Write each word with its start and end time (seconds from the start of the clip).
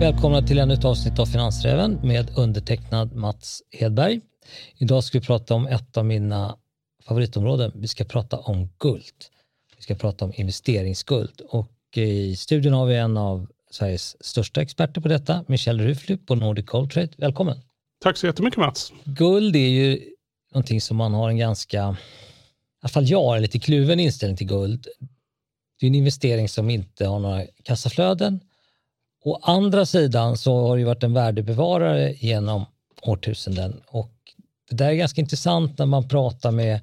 Välkomna 0.00 0.42
till 0.42 0.58
ännu 0.58 0.74
ett 0.74 0.84
avsnitt 0.84 1.18
av 1.18 1.26
Finansräven 1.26 1.98
med 2.02 2.30
undertecknad 2.38 3.14
Mats 3.14 3.62
Hedberg. 3.70 4.20
Idag 4.78 5.04
ska 5.04 5.18
vi 5.18 5.26
prata 5.26 5.54
om 5.54 5.66
ett 5.66 5.96
av 5.96 6.04
mina 6.04 6.56
favoritområden. 7.04 7.72
Vi 7.74 7.88
ska 7.88 8.04
prata 8.04 8.38
om 8.38 8.68
guld. 8.78 9.14
Vi 9.76 9.82
ska 9.82 9.94
prata 9.94 10.24
om 10.24 10.32
investeringsguld 10.34 11.40
och 11.40 11.72
i 11.96 12.36
studion 12.36 12.72
har 12.72 12.86
vi 12.86 12.96
en 12.96 13.16
av 13.16 13.46
Sveriges 13.70 14.24
största 14.24 14.62
experter 14.62 15.00
på 15.00 15.08
detta, 15.08 15.44
Michel 15.48 15.80
Rufly 15.80 16.16
på 16.16 16.34
Nordic 16.34 16.66
Gold 16.66 16.90
Trade. 16.90 17.10
Välkommen! 17.16 17.60
Tack 18.02 18.16
så 18.16 18.26
jättemycket 18.26 18.58
Mats! 18.58 18.92
Guld 19.04 19.56
är 19.56 19.68
ju 19.68 20.00
någonting 20.52 20.80
som 20.80 20.96
man 20.96 21.14
har 21.14 21.28
en 21.28 21.36
ganska, 21.36 21.78
i 21.78 21.96
alla 22.82 22.88
fall 22.88 23.08
jag 23.08 23.22
har 23.22 23.36
en 23.36 23.42
lite 23.42 23.58
kluven 23.58 24.00
inställning 24.00 24.36
till 24.36 24.46
guld. 24.46 24.86
Det 25.80 25.86
är 25.86 25.88
en 25.88 25.94
investering 25.94 26.48
som 26.48 26.70
inte 26.70 27.06
har 27.06 27.18
några 27.18 27.46
kassaflöden. 27.62 28.40
Å 29.26 29.40
andra 29.42 29.86
sidan 29.86 30.36
så 30.36 30.66
har 30.66 30.76
det 30.76 30.84
varit 30.84 31.02
en 31.02 31.14
värdebevarare 31.14 32.12
genom 32.12 32.64
årtusenden 33.02 33.80
och 33.86 34.12
det 34.70 34.76
där 34.76 34.88
är 34.88 34.94
ganska 34.94 35.20
intressant 35.20 35.78
när 35.78 35.86
man 35.86 36.08
pratar 36.08 36.50
med 36.50 36.80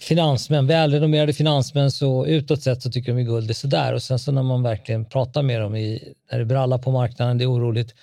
finansmän, 0.00 0.66
välrenommerade 0.66 1.32
finansmän 1.32 1.90
så 1.90 2.26
utåt 2.26 2.62
sett 2.62 2.82
så 2.82 2.90
tycker 2.90 3.12
de 3.12 3.20
att 3.22 3.26
guld 3.26 3.50
är 3.50 3.54
sådär 3.54 3.94
och 3.94 4.02
sen 4.02 4.18
så 4.18 4.32
när 4.32 4.42
man 4.42 4.62
verkligen 4.62 5.04
pratar 5.04 5.42
med 5.42 5.60
dem 5.60 5.76
i, 5.76 6.14
när 6.32 6.38
det 6.38 6.44
brallar 6.44 6.78
på 6.78 6.90
marknaden, 6.90 7.38
det 7.38 7.44
är 7.44 7.52
oroligt, 7.52 7.94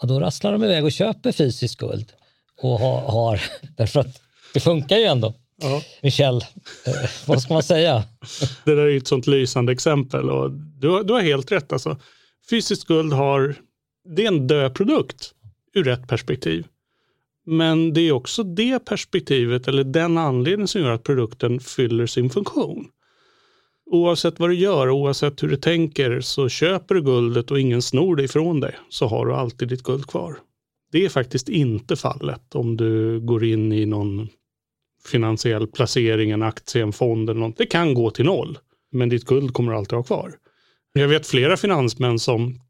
ja, 0.00 0.08
då 0.08 0.20
rasslar 0.20 0.52
de 0.52 0.64
iväg 0.64 0.84
och 0.84 0.92
köper 0.92 1.32
fysiskt 1.32 1.76
guld 1.76 2.12
och 2.62 2.78
har, 2.78 3.00
har 3.00 3.42
därför 3.76 4.00
att 4.00 4.20
det 4.54 4.60
funkar 4.60 4.96
ju 4.96 5.04
ändå. 5.04 5.34
Ja. 5.62 5.82
Michel, 6.02 6.36
eh, 6.86 7.10
vad 7.26 7.42
ska 7.42 7.54
man 7.54 7.62
säga? 7.62 8.04
Det 8.64 8.74
där 8.74 8.86
är 8.86 8.96
ett 8.96 9.08
sånt 9.08 9.26
lysande 9.26 9.72
exempel 9.72 10.30
och 10.30 10.50
du, 10.52 11.02
du 11.02 11.12
har 11.12 11.20
helt 11.20 11.52
rätt. 11.52 11.72
Alltså, 11.72 11.96
fysiskt 12.50 12.84
guld 12.84 13.12
har, 13.12 13.54
det 14.16 14.24
är 14.24 14.28
en 14.28 14.46
död 14.46 14.74
produkt 14.74 15.34
ur 15.74 15.88
ett 15.88 16.08
perspektiv. 16.08 16.66
Men 17.46 17.92
det 17.92 18.00
är 18.00 18.12
också 18.12 18.42
det 18.42 18.84
perspektivet 18.84 19.68
eller 19.68 19.84
den 19.84 20.18
anledningen 20.18 20.68
som 20.68 20.80
gör 20.80 20.90
att 20.90 21.02
produkten 21.02 21.60
fyller 21.60 22.06
sin 22.06 22.30
funktion. 22.30 22.86
Oavsett 23.90 24.38
vad 24.38 24.50
du 24.50 24.54
gör, 24.54 24.90
oavsett 24.90 25.42
hur 25.42 25.48
du 25.48 25.56
tänker, 25.56 26.20
så 26.20 26.48
köper 26.48 26.94
du 26.94 27.02
guldet 27.02 27.50
och 27.50 27.60
ingen 27.60 27.82
snor 27.82 28.16
det 28.16 28.24
ifrån 28.24 28.60
dig, 28.60 28.78
så 28.88 29.06
har 29.06 29.26
du 29.26 29.34
alltid 29.34 29.68
ditt 29.68 29.82
guld 29.82 30.06
kvar. 30.06 30.38
Det 30.92 31.04
är 31.04 31.08
faktiskt 31.08 31.48
inte 31.48 31.96
fallet 31.96 32.54
om 32.54 32.76
du 32.76 33.20
går 33.20 33.44
in 33.44 33.72
i 33.72 33.86
någon 33.86 34.28
finansiell 35.04 35.66
placering, 35.66 36.30
en 36.30 36.42
aktie, 36.42 36.82
en 36.82 36.92
fond 36.92 37.30
eller 37.30 37.40
något. 37.40 37.56
Det 37.56 37.66
kan 37.66 37.94
gå 37.94 38.10
till 38.10 38.24
noll, 38.24 38.58
men 38.92 39.08
ditt 39.08 39.24
guld 39.24 39.52
kommer 39.52 39.72
du 39.72 39.78
alltid 39.78 39.96
ha 39.96 40.02
kvar. 40.02 40.34
Jag 41.00 41.08
vet 41.08 41.26
flera 41.26 41.56
finansmän 41.56 42.18
som 42.18 42.60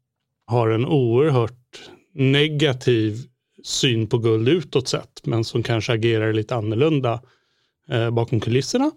har 0.45 0.69
en 0.69 0.85
oerhört 0.85 1.79
negativ 2.13 3.17
syn 3.63 4.07
på 4.07 4.17
guld 4.17 4.47
utåt 4.49 4.87
sett, 4.87 5.25
men 5.25 5.43
som 5.43 5.63
kanske 5.63 5.93
agerar 5.93 6.33
lite 6.33 6.55
annorlunda 6.55 7.21
eh, 7.89 8.09
bakom 8.09 8.39
kulisserna. 8.39 8.91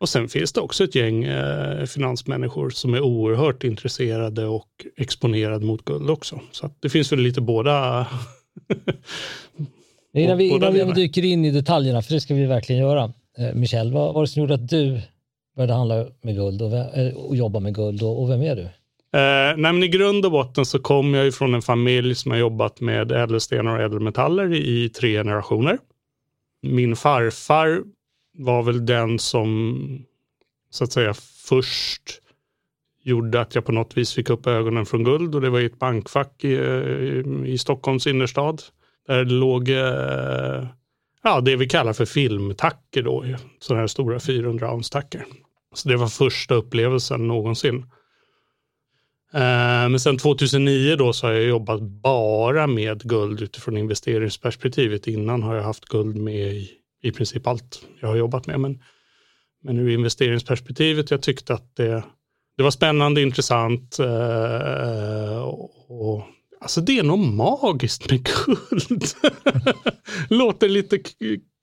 Och 0.00 0.08
sen 0.08 0.28
finns 0.28 0.52
det 0.52 0.60
också 0.60 0.84
ett 0.84 0.94
gäng 0.94 1.24
eh, 1.24 1.84
finansmänniskor 1.84 2.70
som 2.70 2.94
är 2.94 3.00
oerhört 3.00 3.64
intresserade 3.64 4.46
och 4.46 4.68
exponerade 4.96 5.66
mot 5.66 5.84
guld 5.84 6.10
också. 6.10 6.40
Så 6.52 6.70
det 6.80 6.88
finns 6.88 7.12
väl 7.12 7.20
lite 7.20 7.40
båda. 7.40 8.06
innan 10.14 10.38
vi, 10.38 10.48
innan 10.48 10.74
vi 10.74 10.92
dyker 10.92 11.24
in 11.24 11.44
i 11.44 11.50
detaljerna, 11.50 12.02
för 12.02 12.14
det 12.14 12.20
ska 12.20 12.34
vi 12.34 12.46
verkligen 12.46 12.82
göra. 12.82 13.12
Eh, 13.38 13.54
Michel, 13.54 13.92
vad 13.92 14.14
var 14.14 14.22
det 14.22 14.28
som 14.28 14.40
gjorde 14.40 14.54
att 14.54 14.68
du 14.68 15.00
började 15.56 15.74
handla 15.74 16.06
med 16.22 16.34
guld 16.34 16.62
och, 16.62 16.72
eh, 16.72 17.14
och 17.14 17.36
jobba 17.36 17.60
med 17.60 17.74
guld 17.74 18.02
och, 18.02 18.22
och 18.22 18.30
vem 18.30 18.42
är 18.42 18.56
du? 18.56 18.62
Eh, 19.18 19.56
nej, 19.56 19.84
I 19.84 19.88
grund 19.88 20.24
och 20.24 20.32
botten 20.32 20.64
så 20.64 20.78
kom 20.78 21.14
jag 21.14 21.34
från 21.34 21.54
en 21.54 21.62
familj 21.62 22.14
som 22.14 22.30
har 22.30 22.38
jobbat 22.38 22.80
med 22.80 23.12
ädelstenar 23.12 23.76
och 23.76 23.82
ädelmetaller 23.82 24.54
i, 24.54 24.84
i 24.84 24.88
tre 24.88 25.12
generationer. 25.12 25.78
Min 26.62 26.96
farfar 26.96 27.82
var 28.38 28.62
väl 28.62 28.86
den 28.86 29.18
som 29.18 30.04
så 30.70 30.84
att 30.84 30.92
säga 30.92 31.14
först 31.48 32.20
gjorde 33.02 33.40
att 33.40 33.54
jag 33.54 33.64
på 33.64 33.72
något 33.72 33.96
vis 33.96 34.14
fick 34.14 34.30
upp 34.30 34.46
ögonen 34.46 34.86
från 34.86 35.04
guld 35.04 35.34
och 35.34 35.40
det 35.40 35.50
var 35.50 35.60
i 35.60 35.66
ett 35.66 35.78
bankfack 35.78 36.44
i, 36.44 36.48
i, 36.48 37.24
i 37.46 37.58
Stockholms 37.58 38.06
innerstad. 38.06 38.62
Där 39.06 39.24
det 39.24 39.32
låg 39.32 39.68
eh, 39.68 40.66
ja, 41.22 41.40
det 41.40 41.56
vi 41.56 41.68
kallar 41.68 41.92
för 41.92 42.04
filmtacker 42.04 43.02
då, 43.02 43.24
sådana 43.58 43.80
här 43.80 43.86
stora 43.86 44.20
400 44.20 44.72
ounce 44.72 44.92
tacker. 44.92 45.24
Så 45.74 45.88
det 45.88 45.96
var 45.96 46.06
första 46.06 46.54
upplevelsen 46.54 47.28
någonsin. 47.28 47.76
Eh, 49.34 49.88
men 49.88 50.00
sen 50.00 50.18
2009 50.18 50.96
då 50.96 51.12
så 51.12 51.26
har 51.26 51.32
jag 51.32 51.44
jobbat 51.44 51.80
bara 51.82 52.66
med 52.66 53.02
guld 53.02 53.42
utifrån 53.42 53.76
investeringsperspektivet. 53.76 55.06
Innan 55.06 55.42
har 55.42 55.54
jag 55.54 55.62
haft 55.62 55.84
guld 55.84 56.16
med 56.16 56.52
i, 56.52 56.70
i 57.02 57.12
princip 57.12 57.46
allt 57.46 57.86
jag 58.00 58.08
har 58.08 58.16
jobbat 58.16 58.46
med. 58.46 58.60
Men, 58.60 58.82
men 59.62 59.78
ur 59.78 59.90
investeringsperspektivet, 59.90 61.10
jag 61.10 61.22
tyckte 61.22 61.54
att 61.54 61.76
det, 61.76 62.04
det 62.56 62.62
var 62.62 62.70
spännande, 62.70 63.22
intressant 63.22 63.98
och, 65.42 65.90
och 65.90 66.24
Alltså 66.64 66.80
det 66.80 66.98
är 66.98 67.02
nog 67.02 67.18
magiskt 67.18 68.10
med 68.10 68.24
guld. 68.24 69.04
Låter 70.28 70.68
lite, 70.68 70.98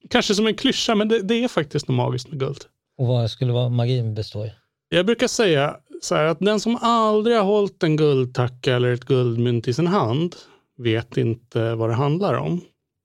kanske 0.10 0.36
som 0.36 0.48
en 0.48 0.56
klyscha, 0.56 0.96
men 0.96 1.08
det, 1.08 1.22
det, 1.22 1.44
är 1.44 1.48
faktiskt 1.48 1.88
något 1.88 1.96
magiskt 1.96 2.30
med 2.30 2.40
guld. 2.40 2.66
Och 2.98 3.08
vad 3.08 3.32
skulle 3.32 3.54
vara 3.54 3.70
magin 3.70 4.14
bestå 4.14 4.46
i? 4.46 4.52
Jag 4.90 5.06
brukar 5.06 5.28
säga 5.28 5.78
så 6.02 6.16
här 6.16 6.26
att 6.26 6.40
den 6.40 6.60
som 6.60 6.78
aldrig 6.82 7.38
har 7.38 7.44
hållit 7.44 7.84
en 7.84 7.96
guldtacka 7.96 8.76
eller 8.76 8.94
ett 8.94 9.06
guldmynt 9.06 9.68
i 9.68 9.74
sin 9.74 9.88
hand 9.88 10.36
vet 10.78 11.18
inte 11.18 11.76
vad 11.76 11.90
det 11.90 11.96
handlar 11.96 12.34
om. 12.34 12.62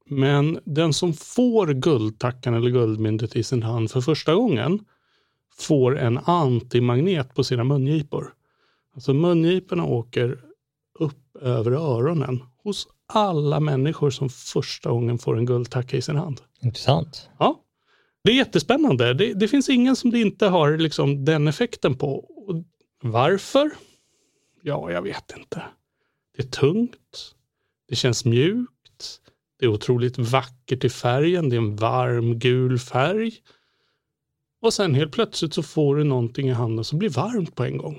Men 0.09 0.59
den 0.65 0.93
som 0.93 1.13
får 1.13 1.67
guldtackan 1.67 2.55
eller 2.55 2.71
guldmyntet 2.71 3.37
i 3.37 3.43
sin 3.43 3.63
hand 3.63 3.91
för 3.91 4.01
första 4.01 4.35
gången 4.35 4.85
får 5.59 5.99
en 5.99 6.19
antimagnet 6.19 7.35
på 7.35 7.45
sina 7.45 7.65
mungipor. 7.65 8.33
Alltså 8.95 9.15
mungiporna 9.15 9.85
åker 9.85 10.41
upp 10.99 11.37
över 11.41 11.73
öronen 11.73 12.43
hos 12.65 12.89
alla 13.07 13.61
människor 13.61 14.11
som 14.11 14.29
första 14.29 14.91
gången 14.91 15.19
får 15.19 15.39
en 15.39 15.47
guldtacka 15.47 15.97
i 15.97 16.03
sin 16.03 16.17
hand. 16.17 16.41
Intressant. 16.61 17.29
Ja. 17.39 17.61
Det 18.27 18.33
är 18.33 18.37
jättespännande. 18.37 19.15
Det, 19.15 19.35
det 19.35 19.49
finns 19.49 19.69
ingen 19.69 19.97
som 19.97 20.11
det 20.11 20.21
inte 20.21 20.47
har 20.47 20.77
liksom 20.77 21.25
den 21.25 21.49
effekten 21.49 21.97
på. 21.97 22.25
Varför? 23.03 23.71
Ja, 24.63 24.91
jag 24.91 25.03
vet 25.03 25.33
inte. 25.39 25.63
Det 26.37 26.43
är 26.43 26.47
tungt. 26.47 27.35
Det 27.89 27.97
känns 27.97 28.25
mjukt. 28.25 29.21
Det 29.61 29.67
är 29.67 29.69
otroligt 29.69 30.19
vackert 30.19 30.85
i 30.85 30.89
färgen. 30.89 31.49
Det 31.49 31.57
är 31.57 31.59
en 31.59 31.77
varm 31.77 32.39
gul 32.39 32.79
färg. 32.79 33.33
Och 34.63 34.75
sen 34.75 34.95
helt 34.95 35.13
plötsligt 35.13 35.55
så 35.55 35.63
får 35.63 35.97
du 35.97 36.05
någonting 36.05 36.49
i 36.49 36.53
handen 36.53 36.85
som 36.85 36.99
blir 36.99 37.11
varmt 37.11 37.55
på 37.55 37.65
en 37.65 37.79
gång. 37.79 37.99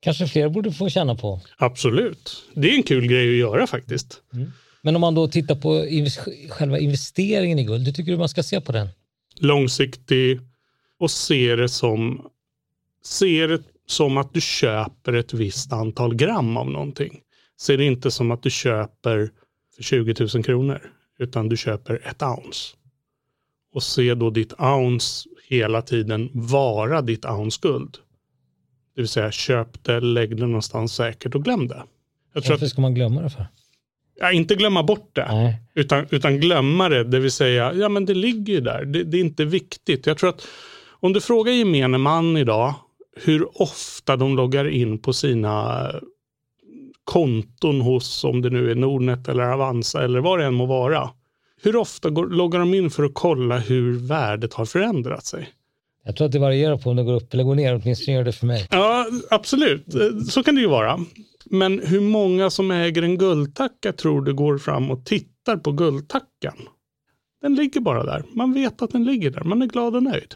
Kanske 0.00 0.26
fler 0.26 0.48
borde 0.48 0.72
få 0.72 0.88
känna 0.88 1.14
på. 1.14 1.40
Absolut. 1.56 2.44
Det 2.54 2.70
är 2.70 2.76
en 2.76 2.82
kul 2.82 3.06
grej 3.06 3.30
att 3.30 3.38
göra 3.38 3.66
faktiskt. 3.66 4.22
Mm. 4.32 4.52
Men 4.82 4.94
om 4.94 5.00
man 5.00 5.14
då 5.14 5.28
tittar 5.28 5.54
på 5.54 5.86
själva 6.50 6.78
investeringen 6.78 7.58
i 7.58 7.64
guld, 7.64 7.86
hur 7.86 7.92
tycker 7.92 8.12
du 8.12 8.18
man 8.18 8.28
ska 8.28 8.42
se 8.42 8.60
på 8.60 8.72
den? 8.72 8.88
Långsiktig 9.42 10.40
och 10.98 11.10
se 11.10 11.56
det 11.56 11.68
som, 11.68 12.26
se 13.04 13.46
det 13.46 13.62
som 13.86 14.16
att 14.16 14.34
du 14.34 14.40
köper 14.40 15.12
ett 15.12 15.34
visst 15.34 15.72
antal 15.72 16.14
gram 16.14 16.56
av 16.56 16.70
någonting. 16.70 17.20
Se 17.60 17.76
det 17.76 17.84
inte 17.84 18.10
som 18.10 18.30
att 18.30 18.42
du 18.42 18.50
köper 18.50 19.30
för 19.76 19.82
20 19.82 20.14
000 20.34 20.44
kronor, 20.44 20.92
utan 21.18 21.48
du 21.48 21.56
köper 21.56 22.08
ett 22.08 22.22
ounce. 22.22 22.76
Och 23.74 23.82
se 23.82 24.14
då 24.14 24.30
ditt 24.30 24.52
ounce 24.60 25.28
hela 25.48 25.82
tiden 25.82 26.30
vara 26.32 27.02
ditt 27.02 27.24
ounce 27.24 27.58
guld. 27.62 27.98
Det 28.94 29.00
vill 29.00 29.08
säga 29.08 29.30
köp 29.30 29.84
det, 29.84 30.00
lägg 30.00 30.36
det 30.36 30.46
någonstans 30.46 30.94
säkert 30.94 31.34
och 31.34 31.44
glöm 31.44 31.68
det. 31.68 31.82
Jag 32.32 32.44
Varför 32.48 32.64
att, 32.64 32.70
ska 32.70 32.80
man 32.80 32.94
glömma 32.94 33.22
det 33.22 33.30
för? 33.30 33.46
Ja, 34.22 34.32
inte 34.32 34.54
glömma 34.54 34.82
bort 34.82 35.10
det, 35.12 35.54
utan, 35.74 36.06
utan 36.10 36.40
glömma 36.40 36.88
det. 36.88 37.04
Det 37.04 37.18
vill 37.18 37.30
säga, 37.30 37.74
ja 37.74 37.88
men 37.88 38.04
det 38.04 38.14
ligger 38.14 38.52
ju 38.52 38.60
där. 38.60 38.84
Det, 38.84 39.04
det, 39.04 39.16
är 39.16 39.20
inte 39.20 39.44
viktigt. 39.44 40.06
Jag 40.06 40.18
tror 40.18 40.30
att 40.30 40.46
om 41.00 41.12
du 41.12 41.20
frågar 41.20 41.52
gemene 41.52 41.98
man 41.98 42.36
idag 42.36 42.74
hur 43.24 43.62
ofta 43.62 44.16
de 44.16 44.36
loggar 44.36 44.68
in 44.68 44.98
på 44.98 45.12
sina 45.12 45.86
konton 47.04 47.80
hos, 47.80 48.24
om 48.24 48.42
det 48.42 48.50
nu 48.50 48.70
är 48.70 48.74
Nordnet 48.74 49.28
eller 49.28 49.42
Avanza 49.42 50.04
eller 50.04 50.20
vad 50.20 50.38
det 50.38 50.44
än 50.44 50.54
må 50.54 50.66
vara. 50.66 51.10
Hur 51.62 51.76
ofta 51.76 52.10
går, 52.10 52.26
loggar 52.26 52.58
de 52.58 52.74
in 52.74 52.90
för 52.90 53.02
att 53.02 53.14
kolla 53.14 53.58
hur 53.58 53.98
värdet 54.08 54.54
har 54.54 54.64
förändrat 54.64 55.26
sig? 55.26 55.48
Jag 56.04 56.16
tror 56.16 56.26
att 56.26 56.32
det 56.32 56.38
varierar 56.38 56.76
på 56.76 56.90
om 56.90 56.96
det 56.96 57.02
går 57.02 57.14
upp 57.14 57.34
eller 57.34 57.44
går 57.44 57.54
ner, 57.54 57.80
åtminstone 57.82 58.16
gör 58.16 58.24
det 58.24 58.32
för 58.32 58.46
mig. 58.46 58.66
Ja, 58.70 59.06
absolut. 59.30 59.86
Så 60.30 60.42
kan 60.42 60.54
det 60.54 60.60
ju 60.60 60.68
vara. 60.68 61.00
Men 61.44 61.78
hur 61.78 62.00
många 62.00 62.50
som 62.50 62.70
äger 62.70 63.02
en 63.02 63.18
guldtacka 63.18 63.92
tror 63.92 64.22
du 64.22 64.34
går 64.34 64.58
fram 64.58 64.90
och 64.90 65.04
tittar 65.04 65.56
på 65.56 65.72
guldtackan? 65.72 66.68
Den 67.40 67.54
ligger 67.54 67.80
bara 67.80 68.04
där. 68.04 68.24
Man 68.32 68.52
vet 68.52 68.82
att 68.82 68.90
den 68.90 69.04
ligger 69.04 69.30
där. 69.30 69.44
Man 69.44 69.62
är 69.62 69.66
glad 69.66 69.96
och 69.96 70.02
nöjd. 70.02 70.34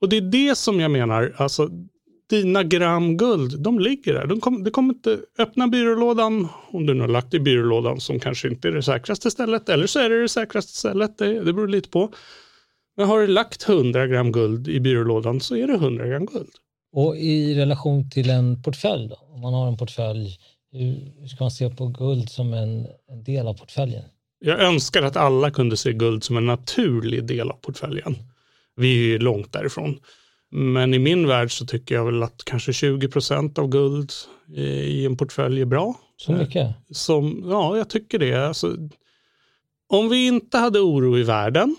Och 0.00 0.08
det 0.08 0.16
är 0.16 0.20
det 0.20 0.58
som 0.58 0.80
jag 0.80 0.90
menar, 0.90 1.34
alltså 1.36 1.70
dina 2.30 2.62
gram 2.62 3.16
guld, 3.16 3.60
de 3.60 3.78
ligger 3.78 4.14
där. 4.14 4.26
De 4.26 4.40
kom, 4.40 4.64
kommer 4.64 4.94
inte 4.94 5.20
öppna 5.38 5.68
byrålådan, 5.68 6.48
om 6.70 6.86
du 6.86 6.94
nu 6.94 7.00
har 7.00 7.08
lagt 7.08 7.34
i 7.34 7.40
byrålådan 7.40 8.00
som 8.00 8.20
kanske 8.20 8.48
inte 8.48 8.68
är 8.68 8.72
det 8.72 8.82
säkraste 8.82 9.30
stället, 9.30 9.68
eller 9.68 9.86
så 9.86 9.98
är 9.98 10.10
det 10.10 10.22
det 10.22 10.28
säkraste 10.28 10.72
stället, 10.72 11.18
det, 11.18 11.44
det 11.44 11.52
beror 11.52 11.68
lite 11.68 11.88
på. 11.88 12.12
Men 12.96 13.08
har 13.08 13.20
du 13.20 13.26
lagt 13.26 13.68
100 13.68 14.06
gram 14.06 14.32
guld 14.32 14.68
i 14.68 14.80
byrålådan 14.80 15.40
så 15.40 15.56
är 15.56 15.66
det 15.66 15.74
100 15.74 16.06
gram 16.06 16.26
guld. 16.26 16.50
Och 16.92 17.16
i 17.16 17.54
relation 17.54 18.10
till 18.10 18.30
en 18.30 18.62
portfölj 18.62 19.08
då? 19.08 19.16
Om 19.34 19.40
man 19.40 19.54
har 19.54 19.68
en 19.68 19.76
portfölj, 19.76 20.38
hur 20.72 21.26
ska 21.26 21.44
man 21.44 21.50
se 21.50 21.70
på 21.70 21.86
guld 21.86 22.30
som 22.30 22.52
en, 22.54 22.86
en 23.08 23.24
del 23.24 23.48
av 23.48 23.54
portföljen? 23.54 24.04
Jag 24.38 24.60
önskar 24.60 25.02
att 25.02 25.16
alla 25.16 25.50
kunde 25.50 25.76
se 25.76 25.92
guld 25.92 26.24
som 26.24 26.36
en 26.36 26.46
naturlig 26.46 27.24
del 27.24 27.50
av 27.50 27.56
portföljen. 27.56 28.16
Vi 28.76 29.14
är 29.14 29.18
långt 29.18 29.52
därifrån. 29.52 30.00
Men 30.50 30.94
i 30.94 30.98
min 30.98 31.28
värld 31.28 31.58
så 31.58 31.66
tycker 31.66 31.94
jag 31.94 32.04
väl 32.04 32.22
att 32.22 32.44
kanske 32.44 32.72
20 32.72 33.08
procent 33.08 33.58
av 33.58 33.68
guld 33.68 34.12
i 34.56 35.06
en 35.06 35.16
portfölj 35.16 35.60
är 35.60 35.64
bra. 35.66 35.94
Så 36.16 36.32
mycket? 36.32 36.74
Som, 36.90 37.44
ja, 37.48 37.76
jag 37.76 37.90
tycker 37.90 38.18
det. 38.18 38.48
Alltså, 38.48 38.76
om 39.88 40.08
vi 40.08 40.26
inte 40.26 40.58
hade 40.58 40.80
oro 40.80 41.18
i 41.18 41.22
världen, 41.22 41.76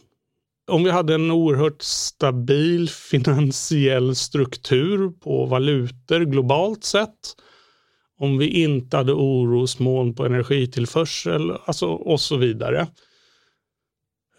om 0.72 0.84
vi 0.84 0.92
hade 0.92 1.14
en 1.14 1.32
oerhört 1.32 1.82
stabil 1.82 2.90
finansiell 2.90 4.16
struktur 4.16 5.10
på 5.10 5.46
valutor 5.46 6.20
globalt 6.20 6.84
sett, 6.84 7.36
om 8.20 8.38
vi 8.38 8.48
inte 8.48 8.98
hade 8.98 9.14
orosmoln 9.14 10.16
på 10.16 10.26
energitillförsel 10.26 11.52
alltså, 11.66 11.88
och 11.88 12.22
så 12.22 12.38
vidare, 12.38 12.88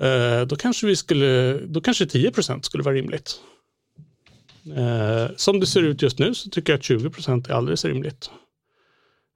eh, 0.01 0.47
då 0.47 0.57
kanske 0.57 0.87
vi 0.87 0.97
skulle, 0.97 1.59
då 1.59 1.81
kanske 1.81 2.05
10% 2.05 2.63
skulle 2.63 2.83
vara 2.83 2.95
rimligt. 2.95 3.41
Eh, 4.77 5.37
som 5.37 5.61
det 5.61 5.67
ser 5.67 5.83
ut 5.83 6.03
just 6.03 6.19
nu 6.19 6.35
så 6.35 6.51
tycker 6.51 6.73
jag 6.73 6.79
att 6.79 6.85
20% 6.85 7.51
är 7.51 7.55
alldeles 7.55 7.85
rimligt. 7.85 8.31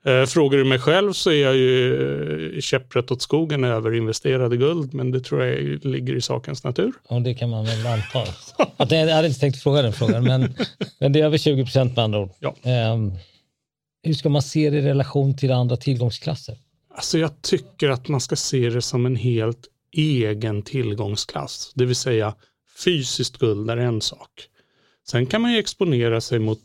Eh, 0.06 0.26
frågar 0.26 0.58
du 0.58 0.64
mig 0.64 0.78
själv 0.78 1.12
så 1.12 1.30
är 1.30 1.42
jag 1.42 1.56
ju 1.56 2.60
käpprätt 2.60 3.10
åt 3.10 3.22
skogen 3.22 3.64
överinvesterad 3.64 4.54
i 4.54 4.56
guld, 4.56 4.94
men 4.94 5.10
det 5.10 5.20
tror 5.20 5.44
jag 5.44 5.84
ligger 5.84 6.14
i 6.14 6.20
sakens 6.20 6.64
natur. 6.64 6.92
Ja, 7.08 7.18
det 7.18 7.34
kan 7.34 7.50
man 7.50 7.64
väl 7.64 7.86
anta. 7.86 8.32
Att 8.76 8.90
jag 8.90 9.08
hade 9.08 9.28
inte 9.28 9.40
tänkt 9.40 9.62
fråga 9.62 9.82
den 9.82 9.92
frågan, 9.92 10.24
men, 10.24 10.54
men 10.98 11.12
det 11.12 11.20
är 11.20 11.24
över 11.24 11.38
20 11.38 11.64
procent 11.64 11.96
med 11.96 12.04
andra 12.04 12.18
ord. 12.18 12.30
Ja. 12.38 12.54
Um, 12.92 13.12
hur 14.02 14.14
ska 14.14 14.28
man 14.28 14.42
se 14.42 14.70
det 14.70 14.76
i 14.76 14.82
relation 14.82 15.36
till 15.36 15.52
andra 15.52 15.76
tillgångsklasser? 15.76 16.58
Alltså 16.94 17.18
jag 17.18 17.42
tycker 17.42 17.88
att 17.88 18.08
man 18.08 18.20
ska 18.20 18.36
se 18.36 18.70
det 18.70 18.82
som 18.82 19.06
en 19.06 19.16
helt 19.16 19.66
egen 19.92 20.62
tillgångsklass, 20.62 21.72
det 21.74 21.84
vill 21.84 21.96
säga 21.96 22.34
fysiskt 22.84 23.38
guld 23.38 23.70
är 23.70 23.76
en 23.76 24.00
sak. 24.00 24.30
Sen 25.08 25.26
kan 25.26 25.42
man 25.42 25.52
ju 25.52 25.58
exponera 25.58 26.20
sig 26.20 26.38
mot 26.38 26.60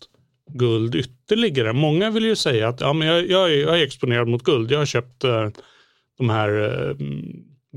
guld 0.53 0.95
ytterligare. 0.95 1.73
Många 1.73 2.09
vill 2.09 2.25
ju 2.25 2.35
säga 2.35 2.67
att 2.67 2.81
ja, 2.81 2.93
men 2.93 3.07
jag, 3.07 3.29
jag, 3.29 3.53
är, 3.53 3.57
jag 3.57 3.79
är 3.79 3.83
exponerad 3.83 4.27
mot 4.27 4.43
guld. 4.43 4.71
Jag 4.71 4.79
har 4.79 4.85
köpt 4.85 5.23
uh, 5.23 5.47
de 6.17 6.29
här 6.29 6.49
uh, 6.49 6.95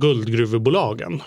guldgruvebolagen. 0.01 1.23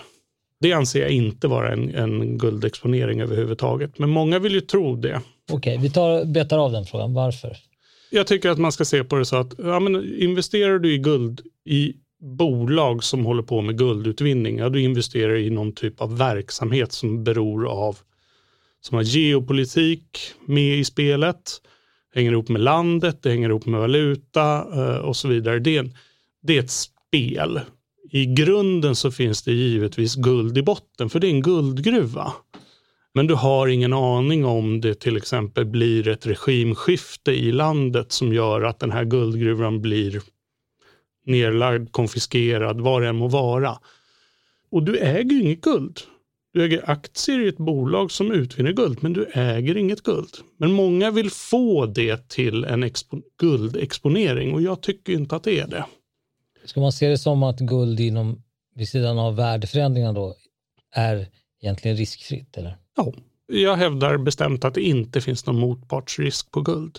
Det 0.60 0.72
anser 0.72 1.00
jag 1.00 1.10
inte 1.10 1.48
vara 1.48 1.72
en, 1.72 1.94
en 1.94 2.38
guldexponering 2.38 3.20
överhuvudtaget. 3.20 3.98
Men 3.98 4.10
många 4.10 4.38
vill 4.38 4.52
ju 4.52 4.60
tro 4.60 4.96
det. 4.96 5.20
Okej, 5.52 5.78
vi 5.82 5.90
tar, 5.90 6.24
betar 6.24 6.58
av 6.58 6.72
den 6.72 6.84
frågan. 6.84 7.14
Varför? 7.14 7.56
Jag 8.10 8.26
tycker 8.26 8.50
att 8.50 8.58
man 8.58 8.72
ska 8.72 8.84
se 8.84 9.04
på 9.04 9.16
det 9.16 9.24
så 9.24 9.36
att 9.36 9.54
ja, 9.58 9.80
men 9.80 10.20
investerar 10.22 10.78
du 10.78 10.94
i 10.94 10.98
guld 10.98 11.40
i 11.64 11.94
bolag 12.20 13.04
som 13.04 13.24
håller 13.24 13.42
på 13.42 13.60
med 13.60 13.78
guldutvinning, 13.78 14.58
ja, 14.58 14.68
du 14.68 14.80
investerar 14.82 15.36
i 15.36 15.50
någon 15.50 15.72
typ 15.72 16.00
av 16.00 16.18
verksamhet 16.18 16.92
som 16.92 17.24
beror 17.24 17.68
av 17.68 17.98
som 18.88 18.96
har 18.96 19.04
geopolitik 19.04 20.18
med 20.46 20.78
i 20.78 20.84
spelet, 20.84 21.60
Det 22.12 22.20
hänger 22.20 22.32
ihop 22.32 22.48
med 22.48 22.60
landet, 22.60 23.22
det 23.22 23.30
hänger 23.30 23.48
ihop 23.48 23.66
med 23.66 23.80
valuta 23.80 24.66
eh, 24.74 24.96
och 24.96 25.16
så 25.16 25.28
vidare. 25.28 25.58
Det 25.58 25.76
är, 25.76 25.80
en, 25.80 25.94
det 26.42 26.56
är 26.56 26.62
ett 26.62 26.70
spel. 26.70 27.60
I 28.10 28.26
grunden 28.26 28.96
så 28.96 29.10
finns 29.10 29.42
det 29.42 29.52
givetvis 29.52 30.14
guld 30.14 30.58
i 30.58 30.62
botten, 30.62 31.10
för 31.10 31.20
det 31.20 31.26
är 31.26 31.30
en 31.30 31.42
guldgruva. 31.42 32.32
Men 33.14 33.26
du 33.26 33.34
har 33.34 33.68
ingen 33.68 33.92
aning 33.92 34.44
om 34.44 34.80
det 34.80 34.94
till 34.94 35.16
exempel 35.16 35.64
blir 35.64 36.08
ett 36.08 36.26
regimskifte 36.26 37.32
i 37.32 37.52
landet 37.52 38.12
som 38.12 38.32
gör 38.32 38.62
att 38.62 38.80
den 38.80 38.92
här 38.92 39.04
guldgruvan 39.04 39.80
blir 39.80 40.20
nedlagd, 41.26 41.92
konfiskerad, 41.92 42.80
vad 42.80 43.02
det 43.02 43.08
än 43.08 43.16
må 43.16 43.28
vara. 43.28 43.78
Och 44.70 44.82
du 44.82 44.98
äger 44.98 45.32
ju 45.32 45.40
inget 45.40 45.60
guld. 45.60 46.00
Du 46.58 46.64
äger 46.64 46.90
aktier 46.90 47.40
i 47.40 47.48
ett 47.48 47.58
bolag 47.58 48.10
som 48.10 48.32
utvinner 48.32 48.72
guld, 48.72 48.98
men 49.02 49.12
du 49.12 49.24
äger 49.32 49.76
inget 49.76 50.02
guld. 50.02 50.30
Men 50.56 50.72
många 50.72 51.10
vill 51.10 51.30
få 51.30 51.86
det 51.86 52.28
till 52.28 52.64
en 52.64 52.82
expo 52.82 53.20
guldexponering 53.40 54.54
och 54.54 54.62
jag 54.62 54.80
tycker 54.80 55.12
inte 55.12 55.36
att 55.36 55.42
det 55.42 55.60
är 55.60 55.66
det. 55.66 55.84
Ska 56.64 56.80
man 56.80 56.92
se 56.92 57.08
det 57.08 57.18
som 57.18 57.42
att 57.42 57.58
guld 57.58 58.00
inom, 58.00 58.42
vid 58.74 58.88
sidan 58.88 59.18
av 59.18 59.36
värdeförändringar 59.36 60.12
då, 60.12 60.34
är 60.94 61.26
egentligen 61.62 61.96
riskfritt? 61.96 62.56
Eller? 62.56 62.76
Ja, 62.96 63.12
jag 63.46 63.76
hävdar 63.76 64.18
bestämt 64.18 64.64
att 64.64 64.74
det 64.74 64.82
inte 64.82 65.20
finns 65.20 65.46
någon 65.46 65.58
motpartsrisk 65.58 66.50
på 66.50 66.60
guld. 66.60 66.98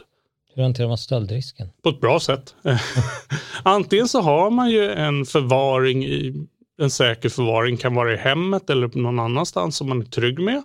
Hur 0.54 0.64
hanterar 0.64 0.88
man 0.88 0.98
stöldrisken? 0.98 1.70
På 1.84 1.90
ett 1.90 2.02
bra 2.02 2.20
sätt. 2.20 2.56
Antingen 3.64 4.08
så 4.08 4.22
har 4.22 4.50
man 4.50 4.70
ju 4.70 4.92
en 4.92 5.26
förvaring 5.26 6.06
i 6.06 6.48
en 6.80 6.90
säker 6.90 7.30
förvaring 7.30 7.78
kan 7.78 7.96
vara 7.96 8.14
i 8.14 8.18
hemmet 8.18 8.70
eller 8.70 8.98
någon 8.98 9.20
annanstans 9.20 9.76
som 9.76 9.90
man 9.90 10.02
är 10.02 10.06
trygg 10.06 10.40
med. 10.40 10.64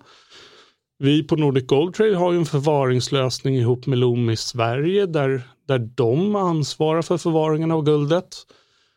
Vi 0.99 1.22
på 1.22 1.37
Nordic 1.37 1.66
Gold 1.66 1.94
Trade 1.94 2.16
har 2.16 2.32
ju 2.32 2.38
en 2.38 2.46
förvaringslösning 2.46 3.56
ihop 3.56 3.87
med 3.87 3.99
Loomis 3.99 4.40
Sverige 4.40 5.06
där, 5.06 5.43
där 5.66 5.78
de 5.78 6.37
ansvarar 6.37 7.02
för 7.02 7.19
förvaringen 7.19 7.70
av 7.70 7.84
guldet. 7.84 8.37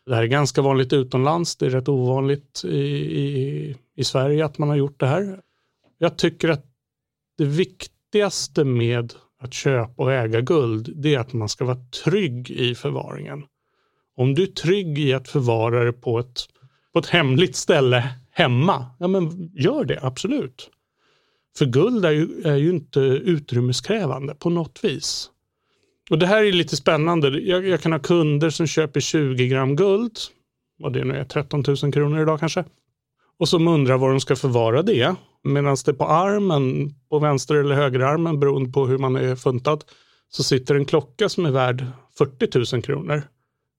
Det 0.06 0.16
här 0.16 0.24
är 0.24 0.28
ganska 0.28 0.62
vanligt 0.62 0.94
utomlands. 0.94 1.56
Det 1.56 1.66
är 1.66 1.70
rätt 1.70 1.90
ovanligt 1.90 2.62
i, 2.66 2.78
i, 2.78 3.76
i 3.96 4.04
Sverige 4.04 4.46
att 4.46 4.58
man 4.58 4.70
har 4.70 4.76
gjort 4.76 5.00
det 5.00 5.08
här. 5.08 5.40
Jag 5.98 6.18
tycker 6.18 6.50
att 6.50 6.66
det 7.38 7.46
viktigaste 7.46 8.64
med 8.64 9.14
att 9.40 9.54
köpa 9.54 10.04
och 10.04 10.14
äga 10.14 10.42
guld, 10.42 10.94
det 10.96 11.16
är 11.16 11.20
att 11.20 11.34
man 11.34 11.50
ska 11.50 11.66
vara 11.66 11.86
trygg 12.04 12.50
i 12.52 12.76
förvaringen. 12.76 13.44
Om 14.16 14.36
du 14.36 14.44
är 14.44 14.48
trygg 14.48 15.00
i 15.00 15.14
att 15.14 15.28
förvara 15.28 15.84
det 15.84 15.94
på 15.94 16.20
ett 16.20 16.48
på 16.98 17.00
ett 17.00 17.10
hemligt 17.10 17.56
ställe 17.56 18.10
hemma, 18.32 18.86
ja 19.00 19.08
men 19.08 19.52
gör 19.54 19.86
det 19.86 20.00
absolut. 20.02 20.70
För 21.58 21.66
guld 21.66 22.06
är 22.06 22.12
ju, 22.12 22.42
är 22.46 22.56
ju 22.56 22.70
inte 22.70 23.00
utrymmeskrävande 23.00 24.36
på 24.36 24.50
något 24.50 24.80
vis. 24.84 25.30
Och 26.10 26.20
det 26.20 26.28
här 26.28 26.44
är 26.44 26.52
lite 26.52 26.76
spännande. 26.76 27.40
Jag, 27.40 27.68
jag, 27.68 27.82
kan 27.82 27.92
ha 27.92 28.00
kunder 28.00 28.50
som 28.50 28.68
köper 28.68 29.00
20 29.00 29.48
gram 29.48 29.76
guld, 29.76 30.18
vad 30.80 30.94
det 30.94 31.04
nu 31.04 31.16
är, 31.16 31.24
13 31.24 31.64
000 31.84 31.94
kronor 31.94 32.22
idag 32.22 32.40
kanske. 32.40 32.66
Och 33.40 33.50
som 33.50 33.68
undrar 33.68 33.98
var 33.98 34.10
de 34.10 34.20
ska 34.20 34.36
förvara 34.36 34.82
det. 34.82 35.16
Medan 35.44 35.78
det 35.86 35.94
på 35.94 36.06
armen, 36.06 36.96
på 37.10 37.20
vänster 37.20 37.56
eller 37.56 37.76
högerarmen 37.76 38.40
beroende 38.40 38.72
på 38.72 38.88
hur 38.88 38.98
man 38.98 39.16
är 39.16 39.36
funtad, 39.36 39.84
så 40.30 40.44
sitter 40.44 40.76
en 40.76 40.86
klocka 40.86 41.30
som 41.30 41.46
är 41.46 41.52
värd 41.52 41.86
40 42.18 42.76
000 42.76 42.84
kronor. 42.84 43.24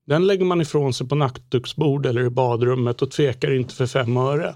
Den 0.09 0.27
lägger 0.27 0.45
man 0.45 0.61
ifrån 0.61 0.93
sig 0.93 1.07
på 1.07 1.15
nattduksbord 1.15 2.05
eller 2.05 2.25
i 2.25 2.29
badrummet 2.29 3.01
och 3.01 3.11
tvekar 3.11 3.51
inte 3.51 3.75
för 3.75 3.85
fem 3.85 4.17
öre. 4.17 4.55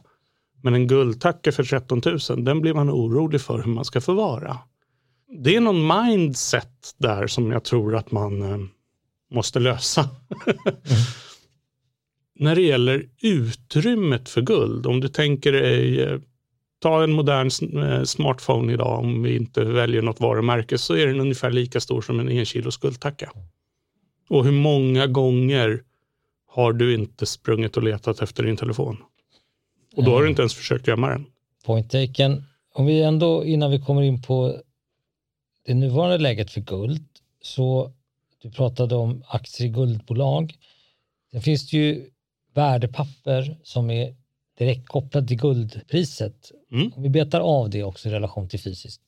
Men 0.61 0.73
en 0.73 0.87
guldtacka 0.87 1.51
för 1.51 1.63
13 1.63 2.01
000, 2.29 2.45
den 2.45 2.61
blir 2.61 2.73
man 2.73 2.89
orolig 2.89 3.41
för 3.41 3.57
hur 3.57 3.71
man 3.71 3.85
ska 3.85 4.01
förvara. 4.01 4.57
Det 5.43 5.55
är 5.55 5.61
någon 5.61 5.87
mindset 5.87 6.95
där 6.97 7.27
som 7.27 7.51
jag 7.51 7.63
tror 7.63 7.95
att 7.95 8.11
man 8.11 8.41
eh, 8.41 8.57
måste 9.33 9.59
lösa. 9.59 10.09
mm. 10.45 10.57
När 12.39 12.55
det 12.55 12.61
gäller 12.61 13.05
utrymmet 13.21 14.29
för 14.29 14.41
guld, 14.41 14.85
om 14.85 14.99
du 14.99 15.07
tänker 15.07 15.51
dig 15.51 16.01
eh, 16.01 16.19
ta 16.81 17.03
en 17.03 17.13
modern 17.13 17.79
eh, 17.83 18.03
smartphone 18.03 18.73
idag, 18.73 18.99
om 18.99 19.23
vi 19.23 19.35
inte 19.35 19.63
väljer 19.63 20.01
något 20.01 20.19
varumärke, 20.19 20.77
så 20.77 20.95
är 20.95 21.07
den 21.07 21.19
ungefär 21.19 21.51
lika 21.51 21.79
stor 21.79 22.01
som 22.01 22.19
en 22.19 22.29
enkilos 22.29 22.77
guldtacka. 22.77 23.31
Och 24.29 24.45
hur 24.45 24.51
många 24.51 25.07
gånger 25.07 25.83
har 26.47 26.73
du 26.73 26.95
inte 26.95 27.25
sprungit 27.25 27.77
och 27.77 27.83
letat 27.83 28.21
efter 28.21 28.43
din 28.43 28.57
telefon? 28.57 28.97
Och 29.95 30.03
då 30.03 30.11
har 30.11 30.23
du 30.23 30.29
inte 30.29 30.41
ens 30.41 30.53
försökt 30.53 30.87
gömma 30.87 31.09
den. 31.09 31.25
Point 31.65 31.91
taken. 31.91 32.43
Om 32.73 32.85
vi 32.85 33.01
ändå, 33.01 33.45
innan 33.45 33.71
vi 33.71 33.79
kommer 33.79 34.01
in 34.01 34.21
på 34.21 34.61
det 35.65 35.73
nuvarande 35.73 36.17
läget 36.17 36.51
för 36.51 36.61
guld, 36.61 37.05
så 37.41 37.91
du 38.41 38.51
pratade 38.51 38.95
om 38.95 39.23
aktier 39.27 39.67
i 39.67 39.69
guldbolag. 39.69 40.57
Sen 41.31 41.41
finns 41.41 41.69
det 41.69 41.77
ju 41.77 42.09
värdepapper 42.53 43.57
som 43.63 43.89
är 43.89 44.15
direkt 44.57 44.87
kopplade 44.87 45.27
till 45.27 45.37
guldpriset. 45.37 46.51
Mm. 46.71 46.91
Om 46.95 47.03
vi 47.03 47.09
betar 47.09 47.41
av 47.41 47.69
det 47.69 47.83
också 47.83 48.09
i 48.09 48.11
relation 48.11 48.49
till 48.49 48.59
fysiskt 48.59 49.01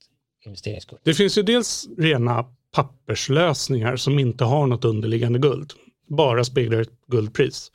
investeringsguld. 0.46 1.02
Det 1.04 1.14
finns 1.14 1.38
ju 1.38 1.44
dels 1.44 1.88
rena 1.98 2.46
papperslösningar 2.76 3.96
som 3.96 4.20
inte 4.20 4.44
har 4.44 4.68
något 4.68 4.86
underliggande 4.86 5.40
guld, 5.40 5.74
bara 6.08 6.44
speglar 6.44 6.82
ett 6.82 7.08
guldpris. 7.08 7.72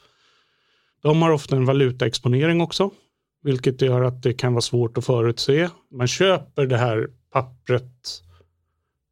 De 1.03 1.23
har 1.23 1.31
ofta 1.31 1.57
en 1.57 1.67
valutaexponering 1.67 2.61
också, 2.61 2.91
vilket 3.43 3.83
gör 3.83 4.03
att 4.03 4.23
det 4.23 4.33
kan 4.33 4.53
vara 4.53 4.63
svårt 4.63 4.99
att 4.99 5.05
förutse. 5.05 5.69
Man 5.91 6.07
köper 6.07 6.67
det 6.67 6.77
här 6.77 7.09
pappret 7.33 8.23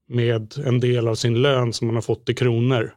med 0.08 0.58
en 0.58 0.80
del 0.80 1.08
av 1.08 1.14
sin 1.14 1.42
lön 1.42 1.72
som 1.72 1.86
man 1.86 1.94
har 1.94 2.02
fått 2.02 2.28
i 2.28 2.34
kronor. 2.34 2.94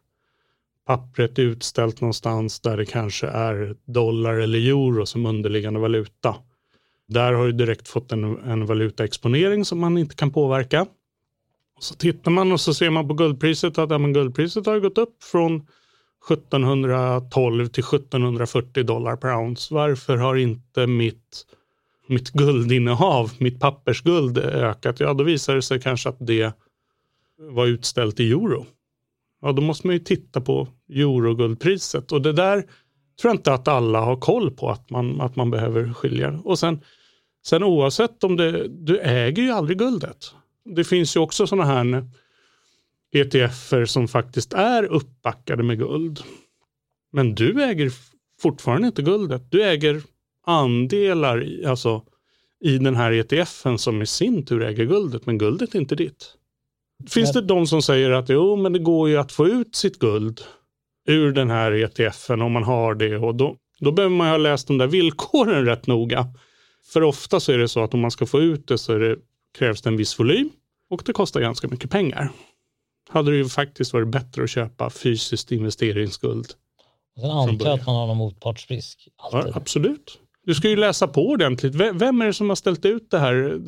Pappret 0.85 1.39
är 1.39 1.43
utställt 1.43 2.01
någonstans 2.01 2.59
där 2.59 2.77
det 2.77 2.85
kanske 2.85 3.27
är 3.27 3.75
dollar 3.85 4.33
eller 4.33 4.59
euro 4.59 5.05
som 5.05 5.25
underliggande 5.25 5.79
valuta. 5.79 6.35
Där 7.07 7.33
har 7.33 7.45
du 7.45 7.51
direkt 7.51 7.87
fått 7.87 8.11
en, 8.11 8.23
en 8.37 8.65
valutaexponering 8.65 9.65
som 9.65 9.79
man 9.79 9.97
inte 9.97 10.15
kan 10.15 10.31
påverka. 10.31 10.85
Och 11.81 11.85
så 11.85 11.95
tittar 11.95 12.31
man 12.31 12.51
och 12.51 12.61
så 12.61 12.73
ser 12.73 12.89
man 12.89 13.07
på 13.07 13.13
guldpriset 13.13 13.77
att 13.77 13.89
ja, 13.89 13.97
men 13.97 14.13
guldpriset 14.13 14.65
har 14.65 14.79
gått 14.79 14.97
upp 14.97 15.23
från 15.23 15.55
1712 16.31 17.67
till 17.67 17.83
1740 17.83 18.83
dollar 18.83 19.15
per 19.15 19.35
ounce. 19.35 19.73
Varför 19.73 20.17
har 20.17 20.35
inte 20.35 20.87
mitt, 20.87 21.45
mitt 22.07 22.29
guldinnehav, 22.29 23.31
mitt 23.37 23.59
pappersguld 23.59 24.37
ökat? 24.37 24.99
Ja, 24.99 25.13
då 25.13 25.23
visar 25.23 25.55
det 25.55 25.61
sig 25.61 25.81
kanske 25.81 26.09
att 26.09 26.17
det 26.19 26.53
var 27.37 27.65
utställt 27.65 28.19
i 28.19 28.31
euro. 28.31 28.65
Ja, 29.41 29.51
då 29.51 29.61
måste 29.61 29.87
man 29.87 29.93
ju 29.93 29.99
titta 29.99 30.41
på 30.41 30.67
euroguldpriset 30.89 32.11
och 32.11 32.21
det 32.21 32.33
där 32.33 32.61
tror 33.21 33.29
jag 33.29 33.33
inte 33.33 33.53
att 33.53 33.67
alla 33.67 33.99
har 33.99 34.15
koll 34.15 34.51
på 34.51 34.69
att 34.69 34.89
man, 34.89 35.21
att 35.21 35.35
man 35.35 35.51
behöver 35.51 35.93
skilja. 35.93 36.41
Och 36.43 36.59
sen, 36.59 36.81
sen 37.45 37.63
oavsett 37.63 38.23
om 38.23 38.37
det, 38.37 38.67
du 38.67 38.99
äger 38.99 39.43
ju 39.43 39.51
aldrig 39.51 39.77
guldet. 39.77 40.33
Det 40.65 40.83
finns 40.83 41.15
ju 41.15 41.19
också 41.19 41.47
sådana 41.47 41.65
här 41.65 42.05
ETFer 43.11 43.85
som 43.85 44.07
faktiskt 44.07 44.53
är 44.53 44.83
uppbackade 44.83 45.63
med 45.63 45.77
guld. 45.77 46.19
Men 47.11 47.35
du 47.35 47.63
äger 47.63 47.91
fortfarande 48.41 48.87
inte 48.87 49.01
guldet. 49.01 49.51
Du 49.51 49.63
äger 49.63 50.01
andelar 50.45 51.43
i, 51.43 51.65
alltså, 51.65 52.03
i 52.59 52.77
den 52.77 52.95
här 52.95 53.11
ETFen 53.11 53.77
som 53.77 54.01
i 54.01 54.05
sin 54.05 54.45
tur 54.45 54.63
äger 54.63 54.85
guldet, 54.85 55.25
men 55.25 55.37
guldet 55.37 55.75
är 55.75 55.79
inte 55.79 55.95
ditt. 55.95 56.35
Finns 57.09 57.31
det 57.31 57.41
de 57.41 57.67
som 57.67 57.81
säger 57.81 58.11
att 58.11 58.29
jo, 58.29 58.55
men 58.55 58.73
det 58.73 58.79
går 58.79 59.09
ju 59.09 59.17
att 59.17 59.31
få 59.31 59.47
ut 59.47 59.75
sitt 59.75 59.99
guld 59.99 60.41
ur 61.07 61.31
den 61.31 61.49
här 61.49 61.71
ETFen 61.71 62.41
om 62.41 62.51
man 62.51 62.63
har 62.63 62.95
det 62.95 63.17
och 63.17 63.35
då, 63.35 63.55
då 63.79 63.91
behöver 63.91 64.15
man 64.15 64.29
ha 64.29 64.37
läst 64.37 64.67
de 64.67 64.77
där 64.77 64.87
villkoren 64.87 65.65
rätt 65.65 65.87
noga. 65.87 66.25
För 66.93 67.03
ofta 67.03 67.39
så 67.39 67.51
är 67.51 67.57
det 67.57 67.67
så 67.67 67.83
att 67.83 67.93
om 67.93 67.99
man 67.99 68.11
ska 68.11 68.25
få 68.25 68.41
ut 68.41 68.67
det 68.67 68.77
så 68.77 68.97
det, 68.97 69.17
krävs 69.57 69.81
det 69.81 69.89
en 69.89 69.97
viss 69.97 70.19
volym 70.19 70.49
och 70.89 71.03
det 71.05 71.13
kostar 71.13 71.41
ganska 71.41 71.67
mycket 71.67 71.89
pengar. 71.91 72.31
Hade 73.09 73.31
det 73.31 73.37
ju 73.37 73.49
faktiskt 73.49 73.93
varit 73.93 74.07
bättre 74.07 74.43
att 74.43 74.49
köpa 74.49 74.89
fysiskt 74.89 75.51
investeringsguld. 75.51 76.47
Och 77.15 77.21
sen 77.21 77.31
antar 77.31 77.65
jag 77.65 77.79
att 77.79 77.85
man 77.85 77.95
har 77.95 78.07
någon 78.07 78.17
motpartsrisk. 78.17 79.07
Ja, 79.17 79.47
absolut. 79.53 80.19
Du 80.45 80.55
ska 80.55 80.69
ju 80.69 80.75
läsa 80.75 81.07
på 81.07 81.27
ordentligt. 81.27 81.75
Vem 81.75 82.21
är 82.21 82.25
det 82.25 82.33
som 82.33 82.49
har 82.49 82.55
ställt 82.55 82.85
ut 82.85 83.11
det 83.11 83.19
här? 83.19 83.61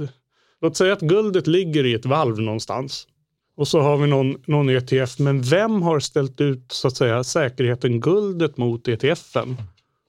Låt 0.61 0.77
säga 0.77 0.93
att 0.93 1.01
guldet 1.01 1.47
ligger 1.47 1.85
i 1.85 1.93
ett 1.93 2.05
valv 2.05 2.39
någonstans. 2.39 3.07
Och 3.55 3.67
så 3.67 3.79
har 3.79 3.97
vi 3.97 4.07
någon, 4.07 4.43
någon 4.47 4.69
ETF. 4.69 5.19
Men 5.19 5.41
vem 5.41 5.81
har 5.81 5.99
ställt 5.99 6.41
ut 6.41 6.71
så 6.71 6.87
att 6.87 6.97
säga 6.97 7.23
säkerheten 7.23 7.99
guldet 7.99 8.57
mot 8.57 8.87
ETFen? 8.87 9.57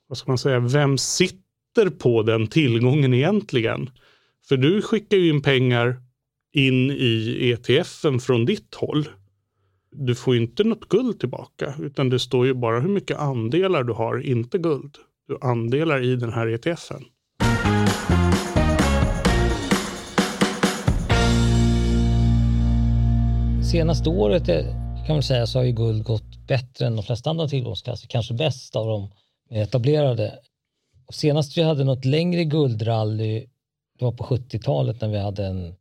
Vad 0.07 0.19
ska 0.19 0.31
man 0.31 0.38
säga? 0.38 0.61
Vem 0.61 0.99
sitter 0.99 1.90
på 1.99 2.23
den 2.23 2.47
tillgången 2.47 3.14
egentligen? 3.14 3.90
För 4.49 4.57
du 4.57 4.83
skickar 4.83 5.17
ju 5.17 5.31
in 5.31 5.43
pengar 5.43 5.97
in 6.53 6.91
i 6.91 7.51
ETFen 7.51 8.21
från 8.21 8.45
ditt 8.45 8.75
håll. 8.75 9.09
Du 9.93 10.15
får 10.15 10.37
inte 10.37 10.65
något 10.65 10.89
guld 10.89 11.21
tillbaka 11.21 11.75
utan 11.81 12.09
det 12.09 12.19
står 12.19 12.47
ju 12.47 12.55
bara 12.55 12.81
hur 12.81 12.89
mycket 12.89 13.19
andelar 13.19 13.85
du 13.85 13.93
har, 13.93 14.27
inte 14.27 14.59
guld. 14.59 14.97
Du 15.29 15.39
andelar 15.41 16.05
i 16.05 16.17
den 16.17 16.33
här 16.33 16.47
ETFen. 16.47 17.05
Senaste 23.73 24.09
året 24.09 24.49
eh, 24.49 24.65
kan 25.07 25.17
man 25.17 25.23
säga 25.23 25.47
så 25.47 25.59
har 25.59 25.65
ju 25.65 25.73
guld 25.73 26.05
gått 26.05 26.47
bättre 26.47 26.87
än 26.87 26.97
de 26.97 27.03
flesta 27.03 27.31
andra 27.31 27.49
tillgångsklasser, 27.49 28.09
kanske 28.09 28.35
bäst 28.35 28.77
av 28.77 28.87
de 28.87 29.11
etablerade. 29.61 30.39
Senast 31.13 31.59
vi 31.59 31.63
hade 31.63 31.85
något 31.85 32.05
längre 32.05 32.45
guldrally, 32.45 33.47
det 33.99 34.05
var 34.05 34.13
på 34.13 34.25
70-talet 34.25 35.01
när 35.01 35.09
vi 35.09 35.19
hade 35.19 35.47
en 35.47 35.75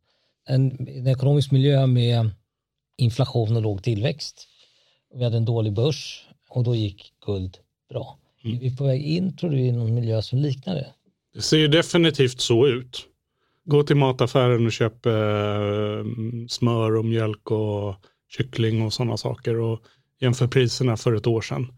en, 0.46 0.88
en 0.88 1.06
ekonomisk 1.06 1.50
miljö 1.50 1.86
med 1.86 2.30
inflation 2.96 3.56
och 3.56 3.62
låg 3.62 3.82
tillväxt. 3.82 4.48
Vi 5.14 5.24
hade 5.24 5.36
en 5.36 5.44
dålig 5.44 5.72
börs 5.72 6.28
och 6.48 6.64
då 6.64 6.74
gick 6.74 7.12
guld 7.26 7.58
bra. 7.90 8.18
Mm. 8.44 8.56
Är 8.56 8.60
vi 8.60 8.76
på 8.76 8.84
väg 8.84 9.02
in, 9.02 9.36
tror 9.36 9.50
du, 9.50 9.58
i 9.58 9.72
någon 9.72 9.94
miljö 9.94 10.22
som 10.22 10.38
liknar 10.38 10.74
det? 10.74 10.86
Det 11.34 11.42
ser 11.42 11.56
ju 11.56 11.68
definitivt 11.68 12.40
så 12.40 12.66
ut. 12.66 13.06
Gå 13.64 13.82
till 13.82 13.96
mataffären 13.96 14.66
och 14.66 14.72
köp 14.72 15.06
eh, 15.06 15.12
smör 16.48 16.96
och 16.96 17.04
mjölk 17.04 17.50
och 17.50 17.94
kyckling 18.28 18.82
och 18.82 18.92
sådana 18.92 19.16
saker 19.16 19.60
och 19.60 19.80
jämför 20.20 20.46
priserna 20.46 20.96
för 20.96 21.14
ett 21.14 21.26
år 21.26 21.40
sedan. 21.40 21.72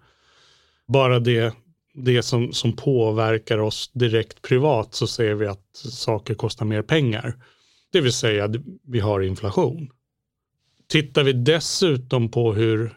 Bara 0.89 1.21
det, 1.21 1.55
det 1.97 2.23
som, 2.23 2.53
som 2.53 2.77
påverkar 2.77 3.59
oss 3.59 3.91
direkt 3.93 4.43
privat 4.43 4.95
så 4.95 5.07
ser 5.07 5.35
vi 5.35 5.47
att 5.47 5.77
saker 5.77 6.35
kostar 6.35 6.67
mer 6.67 6.83
pengar. 6.83 7.37
Det 7.93 8.01
vill 8.01 8.13
säga 8.13 8.45
att 8.45 8.57
vi 8.85 9.01
har 9.01 9.21
inflation. 9.21 9.91
Tittar 10.89 11.25
vi 11.25 11.33
dessutom 11.33 12.31
på 12.31 12.55
hur, 12.55 12.97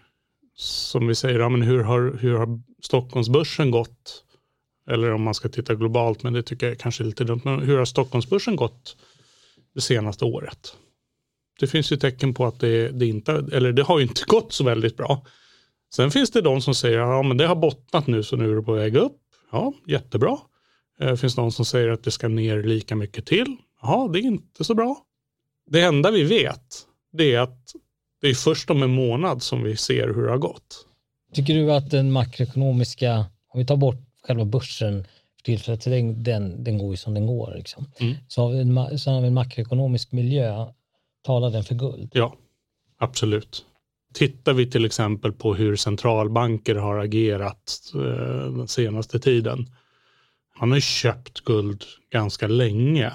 som 0.56 1.08
vi 1.08 1.16
säger, 1.16 1.40
ja, 1.40 1.50
men 1.50 1.62
hur, 1.62 1.84
har, 1.84 2.18
hur 2.20 2.38
har 2.38 2.62
Stockholmsbörsen 2.82 3.72
gått? 3.72 4.24
Eller 4.90 5.12
om 5.12 5.24
man 5.24 5.34
ska 5.34 5.50
titta 5.50 5.76
globalt, 5.76 6.24
men 6.24 6.34
det 6.34 6.44
tycker 6.44 6.68
jag 6.68 6.80
kanske 6.80 7.04
är 7.04 7.06
lite 7.06 7.24
dumt. 7.24 7.42
Men 7.44 7.60
hur 7.60 7.78
har 7.78 7.86
Stockholmsbörsen 7.86 8.56
gått 8.56 8.98
det 9.76 9.82
senaste 9.82 10.26
året? 10.26 10.76
Det 11.60 11.68
finns 11.68 11.92
ju 11.92 11.98
tecken 11.98 12.34
på 12.34 12.46
att 12.46 12.60
det, 12.60 12.90
det 12.90 13.06
inte, 13.06 13.32
eller 13.52 13.72
det 13.72 13.84
har 13.84 14.00
ju 14.00 14.06
inte 14.06 14.24
gått 14.28 14.54
så 14.54 14.64
väldigt 14.64 14.98
bra. 14.98 15.26
Sen 15.96 16.12
finns 16.12 16.32
det 16.32 16.42
de 16.42 16.62
som 16.62 16.76
säger 16.76 17.00
att 17.00 17.26
ja, 17.26 17.34
det 17.34 17.48
har 17.48 17.56
bottnat 17.56 18.08
nu 18.08 18.24
så 18.24 18.36
nu 18.36 18.52
är 18.52 18.56
det 18.56 18.62
på 18.62 18.74
väg 18.74 18.96
upp. 18.96 19.18
Ja, 19.52 19.74
jättebra. 19.88 20.38
Det 21.00 21.10
eh, 21.10 21.16
finns 21.16 21.36
de 21.36 21.52
som 21.52 21.66
säger 21.66 21.90
att 21.90 22.04
det 22.04 22.12
ska 22.12 22.28
ner 22.28 22.64
lika 22.64 22.96
mycket 22.96 23.26
till. 23.26 23.58
Ja, 23.82 24.10
det 24.14 24.20
är 24.20 24.24
inte 24.24 24.64
så 24.64 24.76
bra. 24.76 24.98
Det 25.66 25.82
enda 25.82 26.12
vi 26.12 26.24
vet 26.24 26.86
det 27.12 27.36
är 27.36 27.40
att 27.40 27.76
det 28.22 28.28
är 28.28 28.34
först 28.34 28.70
om 28.70 28.84
en 28.84 28.90
månad 28.90 29.44
som 29.44 29.64
vi 29.64 29.78
ser 29.78 30.08
hur 30.08 30.24
det 30.24 30.30
har 30.30 30.38
gått. 30.38 30.86
Tycker 31.34 31.54
du 31.54 31.72
att 31.72 31.92
den 31.92 32.12
makroekonomiska, 32.12 33.26
om 33.54 33.60
vi 33.60 33.66
tar 33.66 33.78
bort 33.78 34.02
själva 34.24 34.46
börsen 34.46 35.04
för 35.36 35.44
tillfället, 35.44 35.82
den, 35.82 36.24
den, 36.24 36.64
den 36.64 36.78
går 36.78 36.92
ju 36.92 36.98
som 36.98 37.14
den 37.14 37.28
går, 37.28 37.54
liksom. 37.56 37.86
Mm. 38.00 38.16
så, 38.28 38.42
har 38.42 38.52
vi 38.52 38.60
en, 38.60 39.00
så 39.00 39.12
har 39.12 39.22
vi 39.22 39.28
en 39.28 39.34
makroekonomisk 39.34 40.12
miljö, 40.12 40.66
talar 41.24 41.50
den 41.50 41.64
för 41.64 41.76
guld? 41.76 42.12
Ja, 42.14 42.36
absolut. 42.98 43.66
Tittar 44.14 44.54
vi 44.54 44.72
till 44.72 44.86
exempel 44.86 45.32
på 45.32 45.56
hur 45.56 45.76
centralbanker 45.76 46.76
har 46.76 46.98
agerat 46.98 47.92
eh, 47.96 48.52
den 48.52 48.68
senaste 48.68 49.20
tiden. 49.20 49.66
Man 50.60 50.70
har 50.70 50.78
ju 50.78 50.82
köpt 50.82 51.40
guld 51.40 51.84
ganska 52.12 52.48
länge. 52.48 53.14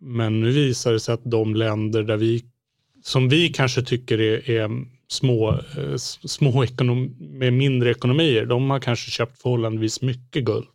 Men 0.00 0.40
nu 0.40 0.50
visar 0.50 0.92
det 0.92 1.00
sig 1.00 1.14
att 1.14 1.30
de 1.30 1.54
länder 1.54 2.02
där 2.02 2.16
vi, 2.16 2.44
som 3.02 3.28
vi 3.28 3.48
kanske 3.48 3.82
tycker 3.82 4.20
är, 4.20 4.50
är 4.50 4.70
små, 5.08 5.50
eh, 5.50 5.96
små 5.96 6.64
ekonom, 6.64 7.16
med 7.18 7.52
mindre 7.52 7.90
ekonomier, 7.90 8.46
de 8.46 8.70
har 8.70 8.80
kanske 8.80 9.10
köpt 9.10 9.42
förhållandevis 9.42 10.02
mycket 10.02 10.44
guld. 10.44 10.66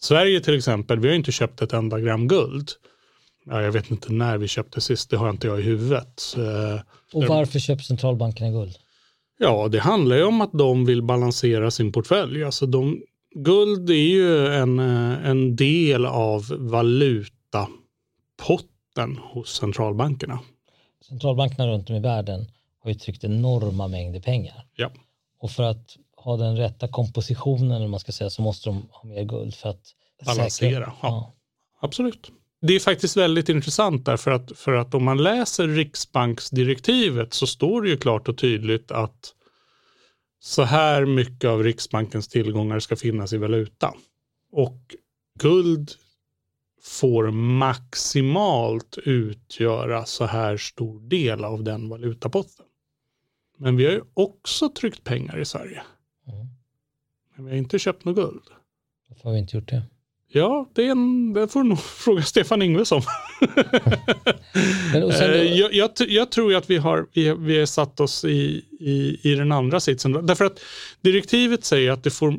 Sverige 0.00 0.40
till 0.40 0.56
exempel, 0.56 0.98
vi 0.98 1.08
har 1.08 1.14
inte 1.14 1.32
köpt 1.32 1.62
ett 1.62 1.72
enda 1.72 2.00
gram 2.00 2.28
guld. 2.28 2.70
Ja, 3.50 3.62
jag 3.62 3.72
vet 3.72 3.90
inte 3.90 4.12
när 4.12 4.38
vi 4.38 4.48
köpte 4.48 4.80
sist, 4.80 5.10
det 5.10 5.16
har 5.16 5.30
inte 5.30 5.46
jag 5.46 5.60
i 5.60 5.62
huvudet. 5.62 6.34
Eh, 6.36 6.80
Och 7.12 7.24
varför 7.24 7.58
köper 7.58 7.82
centralbankerna 7.82 8.50
guld? 8.50 8.76
Ja, 9.38 9.68
det 9.68 9.78
handlar 9.78 10.16
ju 10.16 10.24
om 10.24 10.40
att 10.40 10.52
de 10.52 10.84
vill 10.84 11.02
balansera 11.02 11.70
sin 11.70 11.92
portfölj. 11.92 12.44
Alltså 12.44 12.66
de, 12.66 13.02
guld 13.34 13.90
är 13.90 13.94
ju 13.94 14.46
en, 14.46 14.78
eh, 14.78 15.28
en 15.28 15.56
del 15.56 16.06
av 16.06 16.46
valuta 16.58 17.68
potten 18.46 19.18
hos 19.22 19.54
centralbankerna. 19.54 20.38
Centralbankerna 21.08 21.66
runt 21.68 21.90
om 21.90 21.96
i 21.96 22.00
världen 22.00 22.46
har 22.82 22.90
ju 22.90 22.94
tryckt 22.94 23.24
enorma 23.24 23.88
mängder 23.88 24.20
pengar. 24.20 24.66
Ja. 24.76 24.90
Och 25.40 25.50
för 25.50 25.62
att 25.62 25.96
ha 26.16 26.36
den 26.36 26.56
rätta 26.56 26.88
kompositionen, 26.88 27.90
man 27.90 28.00
ska 28.00 28.12
säga, 28.12 28.30
så 28.30 28.42
måste 28.42 28.68
de 28.68 28.88
ha 28.90 29.08
mer 29.08 29.24
guld 29.24 29.54
för 29.54 29.68
att 29.68 29.94
balansera. 30.26 30.70
Säkra. 30.70 30.92
Ja. 31.02 31.08
ja. 31.08 31.34
Absolut. 31.80 32.30
Det 32.60 32.74
är 32.74 32.80
faktiskt 32.80 33.16
väldigt 33.16 33.48
intressant 33.48 34.04
därför 34.04 34.30
att, 34.30 34.58
för 34.58 34.72
att 34.72 34.94
om 34.94 35.04
man 35.04 35.22
läser 35.22 35.68
riksbanksdirektivet 35.68 37.34
så 37.34 37.46
står 37.46 37.82
det 37.82 37.88
ju 37.88 37.96
klart 37.96 38.28
och 38.28 38.38
tydligt 38.38 38.90
att 38.90 39.34
så 40.40 40.62
här 40.62 41.06
mycket 41.06 41.48
av 41.48 41.62
Riksbankens 41.62 42.28
tillgångar 42.28 42.78
ska 42.78 42.96
finnas 42.96 43.32
i 43.32 43.36
valuta. 43.36 43.94
Och 44.52 44.94
guld 45.38 45.90
får 46.82 47.30
maximalt 47.30 48.98
utgöra 49.04 50.04
så 50.04 50.24
här 50.24 50.56
stor 50.56 51.00
del 51.00 51.44
av 51.44 51.64
den 51.64 51.88
valutapotten. 51.88 52.66
Men 53.58 53.76
vi 53.76 53.84
har 53.84 53.92
ju 53.92 54.02
också 54.14 54.68
tryckt 54.68 55.04
pengar 55.04 55.38
i 55.38 55.44
Sverige. 55.44 55.82
Mm. 56.26 56.46
Men 57.34 57.44
vi 57.44 57.50
har 57.50 57.58
inte 57.58 57.78
köpt 57.78 58.04
något 58.04 58.16
guld. 58.16 58.44
Varför 59.08 59.24
har 59.24 59.32
vi 59.32 59.38
inte 59.38 59.56
gjort 59.56 59.68
det? 59.68 59.82
Ja, 60.30 60.68
det, 60.74 60.86
är 60.86 60.90
en, 60.90 61.32
det 61.32 61.48
får 61.48 61.62
du 61.62 61.68
nog 61.68 61.78
fråga 62.04 62.22
Stefan 62.22 62.62
Ingves 62.62 62.92
om. 62.92 63.02
eh, 64.94 65.00
jag, 65.42 65.74
jag, 65.74 65.90
jag, 66.08 66.30
tror 66.30 66.54
att 66.54 66.70
vi 66.70 66.76
har, 66.76 67.06
vi, 67.12 67.34
vi 67.34 67.58
har 67.58 67.66
satt 67.66 68.00
oss 68.00 68.24
i, 68.24 68.64
i, 68.80 69.18
i 69.22 69.34
den 69.34 69.52
andra 69.52 69.80
sitsen. 69.80 70.26
Därför 70.26 70.44
att 70.44 70.60
direktivet 71.00 71.64
säger 71.64 71.90
att 71.90 72.04
det 72.04 72.10
får, 72.10 72.34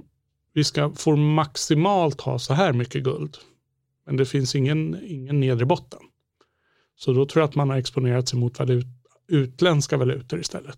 vi 0.54 0.64
ska, 0.64 0.92
får 0.96 1.16
maximalt 1.16 2.22
ha 2.22 2.40
så 2.40 2.54
här 2.54 2.74
mycket 2.74 3.04
guld. 3.04 3.38
Men 4.06 4.18
det 4.18 4.26
finns 4.26 4.56
ingen, 4.56 5.00
ingen 5.08 5.40
nedre 5.40 5.66
botten. 5.66 6.00
Så 6.96 7.14
då 7.14 7.26
tror 7.26 7.42
jag 7.42 7.50
att 7.50 7.56
man 7.56 7.70
har 7.70 7.78
exponerat 7.78 8.30
sig 8.30 8.40
mot 8.40 8.60
valut, 8.60 8.86
utländska 9.28 9.98
valutor 9.98 10.40
istället. 10.40 10.78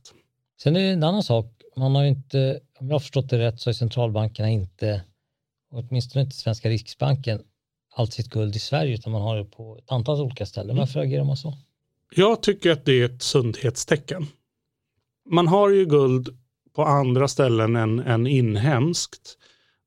Sen 0.63 0.75
är 0.75 0.79
det 0.79 0.87
en 0.87 1.03
annan 1.03 1.23
sak. 1.23 1.45
Man 1.75 1.95
har 1.95 2.03
inte, 2.03 2.59
om 2.79 2.87
jag 2.87 2.95
har 2.95 2.99
förstått 2.99 3.29
det 3.29 3.39
rätt, 3.39 3.59
så 3.59 3.69
har 3.69 3.73
centralbankerna 3.73 4.49
inte 4.49 5.01
åtminstone 5.71 6.23
inte 6.23 6.35
Svenska 6.35 6.69
Riksbanken, 6.69 7.41
allt 7.95 8.13
sitt 8.13 8.29
guld 8.29 8.55
i 8.55 8.59
Sverige 8.59 8.93
utan 8.93 9.11
man 9.11 9.21
har 9.21 9.37
det 9.37 9.45
på 9.45 9.77
ett 9.77 9.91
antal 9.91 10.21
olika 10.21 10.45
ställen. 10.45 10.69
Mm. 10.69 10.79
Varför 10.79 10.99
agerar 10.99 11.23
man 11.23 11.37
så? 11.37 11.57
Jag 12.15 12.43
tycker 12.43 12.71
att 12.71 12.85
det 12.85 13.01
är 13.01 13.05
ett 13.05 13.21
sundhetstecken. 13.21 14.27
Man 15.29 15.47
har 15.47 15.69
ju 15.69 15.85
guld 15.85 16.37
på 16.75 16.83
andra 16.83 17.27
ställen 17.27 17.75
än, 17.75 17.99
än 17.99 18.27
inhemskt 18.27 19.37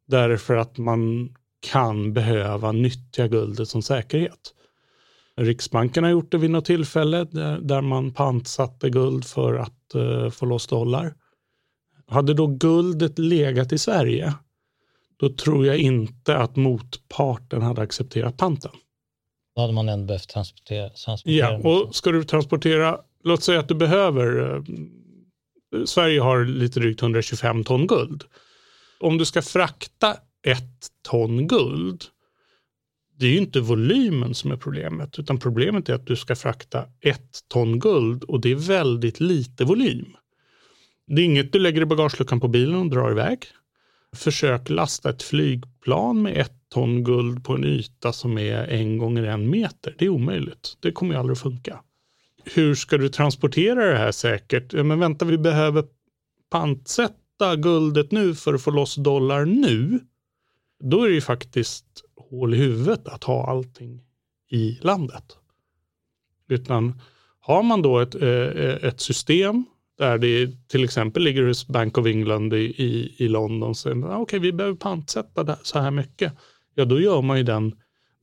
därför 0.07 0.57
att 0.57 0.79
man 0.79 1.35
kan 1.61 2.13
behöva 2.13 2.73
nyttja 2.73 3.29
guldet 3.29 3.69
som 3.69 3.83
säkerhet. 3.83 4.55
Riksbanken 5.37 6.05
har 6.05 6.11
gjort 6.11 6.33
det 6.33 6.39
vid 6.39 6.51
något 6.51 6.65
tillfälle 6.65 7.25
där, 7.25 7.61
där 7.61 7.81
man 7.81 8.13
pantsatte 8.13 8.91
guld 8.91 9.25
för 9.25 9.55
att 9.55 9.95
uh, 9.95 10.31
få 10.31 10.47
loss 10.47 10.67
dollar. 10.67 11.15
Hade 12.07 12.35
då 12.35 12.47
guldet 12.47 13.19
legat 13.19 13.73
i 13.73 13.79
Sverige 13.79 14.35
då 15.25 15.31
tror 15.31 15.67
jag 15.67 15.79
inte 15.79 16.37
att 16.37 16.57
motparten 16.57 17.63
hade 17.63 17.83
accepterat 17.83 18.37
panten. 18.37 18.71
Då 19.57 19.61
hade 19.61 19.73
man 19.73 19.89
ändå 19.89 20.07
behövt 20.07 20.29
transportera. 20.29 20.89
transportera 20.89 21.61
ja, 21.63 21.69
och 21.69 21.95
ska 21.95 22.13
du 22.13 22.25
transportera, 22.25 22.99
låt 23.25 23.43
säga 23.43 23.61
att 23.61 23.69
du 23.69 23.75
behöver, 23.75 24.57
eh, 24.57 24.63
Sverige 25.85 26.21
har 26.21 26.45
lite 26.45 26.81
drygt 26.81 27.03
125 27.03 27.65
ton 27.65 27.87
guld. 27.87 28.25
Om 29.01 29.19
du 29.19 29.25
ska 29.25 29.43
frakta 29.43 30.17
ett 30.47 30.89
ton 31.09 31.47
guld, 31.47 32.05
det 33.19 33.27
är 33.27 33.31
ju 33.31 33.39
inte 33.39 33.61
volymen 33.61 34.35
som 34.35 34.53
är 34.53 34.57
problemet, 34.57 35.19
utan 35.19 35.39
problemet 35.39 35.89
är 35.89 35.95
att 35.95 36.07
du 36.07 36.17
ska 36.17 36.37
frakta 36.37 36.85
ett 37.01 37.39
ton 37.49 37.79
guld 37.79 38.25
och 38.25 38.41
det 38.41 38.51
är 38.51 38.57
väldigt 38.57 39.21
lite 39.21 39.65
volym. 39.65 40.17
Det 41.07 41.23
är 41.23 41.25
inget 41.25 41.53
du 41.53 41.59
lägger 41.59 41.83
i 41.83 41.87
bagageluckan 41.87 42.41
på 42.41 42.49
bilen 42.49 42.77
och 42.77 42.91
drar 42.91 43.11
iväg 43.11 43.47
försök 44.15 44.71
lasta 44.71 45.11
ett 45.11 45.23
flygplan 45.23 46.23
med 46.23 46.37
ett 46.37 46.53
ton 46.69 47.05
guld 47.05 47.45
på 47.45 47.55
en 47.55 47.65
yta 47.65 48.13
som 48.13 48.39
är 48.39 48.69
en 48.69 48.99
gånger 48.99 49.23
en 49.23 49.51
meter. 49.51 49.95
Det 49.99 50.05
är 50.05 50.09
omöjligt. 50.09 50.77
Det 50.81 50.93
kommer 50.93 51.15
ju 51.15 51.21
aldrig 51.21 51.37
att 51.37 51.43
funka. 51.43 51.81
Hur 52.45 52.75
ska 52.75 52.99
du 52.99 53.09
transportera 53.09 53.87
det 53.87 53.99
här 53.99 54.13
säkert? 54.13 54.73
Men 54.73 54.99
vänta, 54.99 55.25
vi 55.25 55.39
behöver 55.39 55.85
pantsätta 56.51 57.57
guldet 57.57 58.13
nu 58.13 58.35
för 58.35 58.55
att 58.55 58.63
få 58.63 58.71
loss 58.71 58.95
dollar 58.95 59.45
nu. 59.45 60.01
Då 60.85 61.03
är 61.03 61.09
det 61.09 61.15
ju 61.15 61.21
faktiskt 61.21 61.87
hål 62.17 62.55
i 62.55 62.57
huvudet 62.57 63.09
att 63.09 63.25
ha 63.25 63.51
allting 63.51 64.01
i 64.51 64.79
landet. 64.83 65.37
Utan 66.49 67.01
har 67.41 67.63
man 67.63 67.83
då 67.83 67.99
ett, 67.99 68.15
eh, 68.15 68.29
eh, 68.29 68.85
ett 68.85 69.01
system 69.01 69.65
där 69.99 70.19
det 70.19 70.69
till 70.69 70.85
exempel 70.85 71.23
ligger 71.23 71.47
hos 71.47 71.67
Bank 71.67 71.99
of 71.99 72.07
England 72.07 72.55
i, 72.55 72.65
i, 72.65 73.15
i 73.19 73.29
London. 73.29 73.75
Så, 73.75 73.91
okej, 73.91 74.17
okay, 74.17 74.39
vi 74.39 74.53
behöver 74.53 74.77
pantsätta 74.77 75.57
så 75.63 75.79
här 75.79 75.91
mycket. 75.91 76.33
Ja, 76.75 76.85
då 76.85 77.01
gör 77.01 77.23
man 77.23 77.37
ju 77.37 77.43
den, 77.43 77.75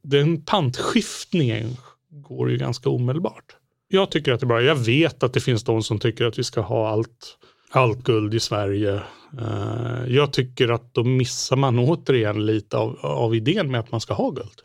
den 0.04 0.42
pantskiftningen 0.42 1.78
går 2.10 2.51
ju 2.51 2.58
ganska 2.58 2.90
omedelbart. 2.90 3.56
Jag 3.88 4.12
tycker 4.12 4.32
att 4.32 4.40
det 4.40 4.44
är 4.44 4.48
bra. 4.48 4.62
Jag 4.62 4.75
vet 4.75 5.24
att 5.24 5.34
det 5.34 5.40
finns 5.40 5.63
de 5.63 5.84
som 5.84 6.00
tycker 6.00 6.25
att 6.25 6.40
vi 6.40 6.44
ska 6.44 6.62
ha 6.62 6.90
allt, 6.90 7.38
allt 7.72 8.04
guld 8.04 8.34
i 8.34 8.39
Sverige. 8.39 9.02
Eh, 9.39 10.06
jag 10.08 10.34
tycker 10.34 10.69
att 10.69 10.93
då 10.93 11.04
missar 11.04 11.56
man 11.56 11.80
återigen 11.80 12.45
lite 12.45 12.78
av, 12.78 13.00
av 13.02 13.36
idén 13.36 13.72
med 13.72 13.80
att 13.80 13.91
man 13.91 14.02
ska 14.02 14.13
ha 14.13 14.30
guld. 14.30 14.62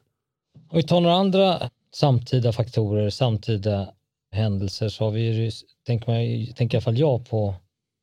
Om 0.70 0.76
vi 0.76 0.82
tar 0.82 1.00
några 1.00 1.16
andra 1.16 1.70
samtida 1.94 2.52
faktorer, 2.52 3.10
samtida 3.10 3.88
händelser 4.32 4.88
så 4.88 5.04
har 5.04 5.10
vi, 5.10 5.50
tänker, 5.86 6.06
man, 6.06 6.54
tänker 6.54 6.76
i 6.76 6.78
alla 6.78 6.84
fall 6.84 6.98
jag 6.98 7.28
på 7.28 7.54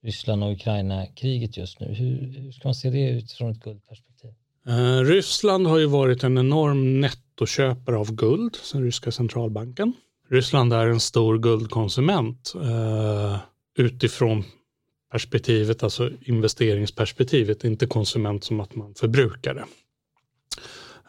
Ryssland 0.03 0.43
och 0.43 0.51
Ukraina-kriget 0.51 1.57
just 1.57 1.79
nu. 1.79 1.93
Hur, 1.93 2.33
hur, 2.37 2.51
ska 2.51 2.67
man 2.67 2.75
se 2.75 2.89
det 2.89 3.09
utifrån 3.09 3.51
ett 3.51 3.63
guldperspektiv? 3.63 4.29
Eh, 4.67 4.99
Ryssland 4.99 5.67
har 5.67 5.77
ju 5.77 5.85
varit 5.85 6.23
en 6.23 6.37
enorm 6.37 7.01
nettoköpare 7.01 7.97
av 7.97 8.11
guld 8.11 8.55
sen 8.55 8.83
ryska 8.83 9.11
centralbanken. 9.11 9.93
Ryssland 10.29 10.73
är 10.73 10.87
en 10.87 10.99
stor 10.99 11.39
guldkonsument 11.39 12.53
eh, 12.55 13.37
utifrån 13.77 14.43
perspektivet, 15.11 15.83
alltså 15.83 16.11
investeringsperspektivet, 16.21 17.63
inte 17.63 17.85
konsument 17.85 18.43
som 18.43 18.59
att 18.59 18.75
man 18.75 18.95
förbrukar 18.95 19.53
det. 19.53 19.65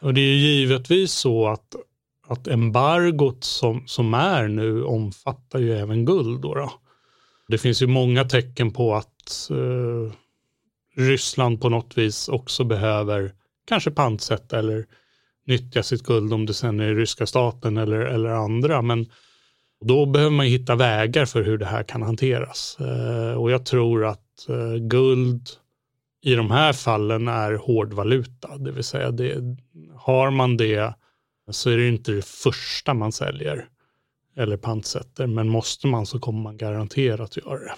Och 0.00 0.14
det 0.14 0.20
är 0.20 0.36
givetvis 0.36 1.12
så 1.12 1.46
att 1.46 1.74
att 2.26 2.48
embargot 2.48 3.44
som, 3.44 3.82
som 3.86 4.14
är 4.14 4.48
nu 4.48 4.84
omfattar 4.84 5.58
ju 5.58 5.72
även 5.72 6.04
guld. 6.04 6.40
Då, 6.40 6.54
då. 6.54 6.72
Det 7.48 7.58
finns 7.58 7.82
ju 7.82 7.86
många 7.86 8.24
tecken 8.24 8.70
på 8.70 8.94
att 8.94 9.50
eh, 9.50 10.12
Ryssland 10.96 11.60
på 11.60 11.68
något 11.68 11.98
vis 11.98 12.28
också 12.28 12.64
behöver 12.64 13.32
kanske 13.68 13.90
pantsätta 13.90 14.58
eller 14.58 14.86
nyttja 15.46 15.82
sitt 15.82 16.02
guld 16.02 16.32
om 16.32 16.46
det 16.46 16.54
sen 16.54 16.80
är 16.80 16.94
ryska 16.94 17.26
staten 17.26 17.76
eller, 17.76 18.00
eller 18.00 18.30
andra. 18.30 18.82
Men 18.82 19.06
då 19.84 20.06
behöver 20.06 20.36
man 20.36 20.46
hitta 20.46 20.74
vägar 20.74 21.24
för 21.24 21.42
hur 21.42 21.58
det 21.58 21.66
här 21.66 21.82
kan 21.82 22.02
hanteras. 22.02 22.76
Eh, 22.80 23.34
och 23.34 23.50
jag 23.50 23.66
tror 23.66 24.04
att 24.04 24.48
eh, 24.48 24.74
guld 24.74 25.48
i 26.22 26.34
de 26.34 26.50
här 26.50 26.72
fallen 26.72 27.28
är 27.28 27.52
hårdvaluta, 27.54 28.58
det 28.58 28.72
vill 28.72 28.84
säga 28.84 29.10
det, 29.10 29.56
har 29.94 30.30
man 30.30 30.56
det 30.56 30.94
så 31.50 31.70
är 31.70 31.76
det 31.76 31.88
inte 31.88 32.12
det 32.12 32.24
första 32.24 32.94
man 32.94 33.12
säljer 33.12 33.68
eller 34.36 34.56
pantsätter, 34.56 35.26
men 35.26 35.48
måste 35.48 35.86
man 35.86 36.06
så 36.06 36.18
kommer 36.18 36.42
man 36.42 36.56
garanterat 36.56 37.36
göra 37.36 37.58
det. 37.58 37.74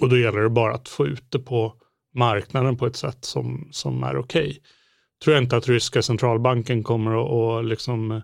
Och 0.00 0.08
då 0.08 0.18
gäller 0.18 0.40
det 0.40 0.50
bara 0.50 0.74
att 0.74 0.88
få 0.88 1.06
ut 1.06 1.30
det 1.30 1.38
på 1.38 1.74
marknaden 2.14 2.76
på 2.76 2.86
ett 2.86 2.96
sätt 2.96 3.24
som, 3.24 3.68
som 3.72 4.02
är 4.04 4.16
okej. 4.16 4.42
Okay. 4.42 4.60
Tror 5.24 5.34
jag 5.34 5.42
inte 5.42 5.56
att 5.56 5.68
ryska 5.68 6.02
centralbanken 6.02 6.82
kommer 6.82 7.22
att 7.22 7.30
och 7.30 7.64
liksom 7.64 8.22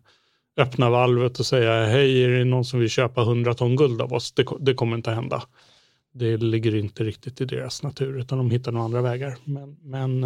öppna 0.57 0.91
valvet 0.91 1.39
och 1.39 1.47
säga 1.47 1.87
hej, 1.87 2.25
är 2.25 2.29
det 2.29 2.45
någon 2.45 2.65
som 2.65 2.81
vill 2.81 2.89
köpa 2.89 3.23
100 3.23 3.55
ton 3.55 3.77
guld 3.77 4.03
av 4.03 4.13
oss? 4.13 4.33
Det, 4.33 4.47
det 4.61 4.75
kommer 4.75 4.97
inte 4.97 5.11
att 5.11 5.17
hända. 5.17 5.43
Det 6.15 6.37
ligger 6.37 6.75
inte 6.75 7.05
riktigt 7.05 7.41
i 7.41 7.45
deras 7.45 7.83
natur, 7.83 8.19
utan 8.19 8.39
de 8.39 8.51
hittar 8.51 8.73
några 8.73 8.85
andra 8.85 9.03
vägar. 9.03 9.37
Men, 9.45 9.77
men 9.83 10.21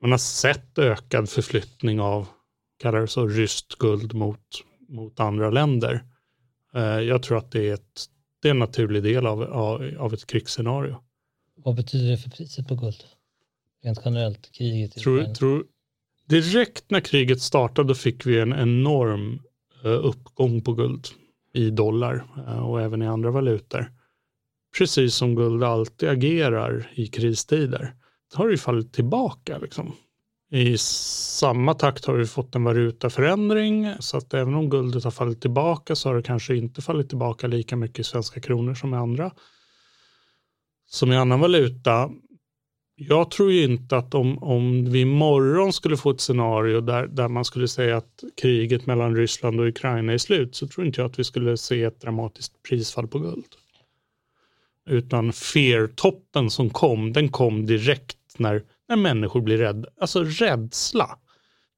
man 0.00 0.10
har 0.10 0.18
sett 0.18 0.78
ökad 0.78 1.28
förflyttning 1.28 2.00
av 2.00 2.28
kallar 2.78 3.00
det 3.00 3.08
så, 3.08 3.26
ryst 3.26 3.74
guld 3.78 4.14
mot, 4.14 4.40
mot 4.88 5.20
andra 5.20 5.50
länder. 5.50 6.04
Eh, 6.74 6.82
jag 6.82 7.22
tror 7.22 7.38
att 7.38 7.50
det 7.50 7.68
är, 7.68 7.74
ett, 7.74 8.04
det 8.42 8.48
är 8.48 8.50
en 8.50 8.58
naturlig 8.58 9.02
del 9.02 9.26
av, 9.26 9.42
av, 9.98 10.14
ett 10.14 10.26
krigsscenario. 10.26 10.96
Vad 11.56 11.74
betyder 11.74 12.10
det 12.10 12.18
för 12.18 12.30
priset 12.30 12.68
på 12.68 12.74
guld? 12.74 13.04
Rent 13.82 14.00
generellt, 14.04 14.52
kriget 14.52 14.92
tror, 14.92 15.24
tror, 15.24 15.64
Direkt 16.28 16.90
när 16.90 17.00
kriget 17.00 17.40
startade 17.40 17.94
fick 17.94 18.26
vi 18.26 18.40
en 18.40 18.52
enorm 18.52 19.42
uh, 19.84 20.06
uppgång 20.06 20.62
på 20.62 20.72
guld 20.72 21.06
i 21.52 21.70
dollar 21.70 22.24
uh, 22.38 22.58
och 22.58 22.82
även 22.82 23.02
i 23.02 23.06
andra 23.06 23.30
valutor. 23.30 23.92
Precis 24.78 25.14
som 25.14 25.34
guld 25.34 25.64
alltid 25.64 26.08
agerar 26.08 26.90
i 26.94 27.06
kristider. 27.06 27.94
Det 28.30 28.36
har 28.36 28.50
ju 28.50 28.56
fallit 28.56 28.92
tillbaka. 28.92 29.58
Liksom. 29.58 29.92
I 30.54 30.78
samma 30.78 31.74
takt 31.74 32.04
har 32.04 32.14
vi 32.14 32.26
fått 32.26 32.54
en 32.54 32.64
valutaförändring 32.64 33.88
så 34.00 34.16
att 34.16 34.34
även 34.34 34.54
om 34.54 34.70
guldet 34.70 35.04
har 35.04 35.10
fallit 35.10 35.40
tillbaka 35.40 35.96
så 35.96 36.08
har 36.08 36.16
det 36.16 36.22
kanske 36.22 36.56
inte 36.56 36.82
fallit 36.82 37.08
tillbaka 37.08 37.46
lika 37.46 37.76
mycket 37.76 37.98
i 37.98 38.04
svenska 38.04 38.40
kronor 38.40 38.74
som 38.74 38.94
i 38.94 38.96
andra. 38.96 39.30
Som 40.86 41.12
i 41.12 41.16
annan 41.16 41.40
valuta. 41.40 42.10
Jag 42.96 43.30
tror 43.30 43.52
ju 43.52 43.64
inte 43.64 43.96
att 43.96 44.14
om, 44.14 44.42
om 44.42 44.90
vi 44.90 45.00
imorgon 45.00 45.72
skulle 45.72 45.96
få 45.96 46.10
ett 46.10 46.20
scenario 46.20 46.80
där, 46.80 47.06
där 47.06 47.28
man 47.28 47.44
skulle 47.44 47.68
säga 47.68 47.96
att 47.96 48.24
kriget 48.36 48.86
mellan 48.86 49.16
Ryssland 49.16 49.60
och 49.60 49.66
Ukraina 49.66 50.12
är 50.12 50.18
slut 50.18 50.54
så 50.54 50.68
tror 50.68 50.86
inte 50.86 51.00
jag 51.00 51.10
att 51.10 51.18
vi 51.18 51.24
skulle 51.24 51.56
se 51.56 51.82
ett 51.82 52.00
dramatiskt 52.00 52.62
prisfall 52.68 53.08
på 53.08 53.18
guld. 53.18 53.54
Utan 54.90 55.32
fear-toppen 55.32 56.50
som 56.50 56.70
kom, 56.70 57.12
den 57.12 57.28
kom 57.28 57.66
direkt 57.66 58.18
när 58.36 58.62
när 58.88 58.96
människor 58.96 59.40
blir 59.40 59.58
rädda. 59.58 59.88
Alltså 60.00 60.24
rädsla. 60.24 61.18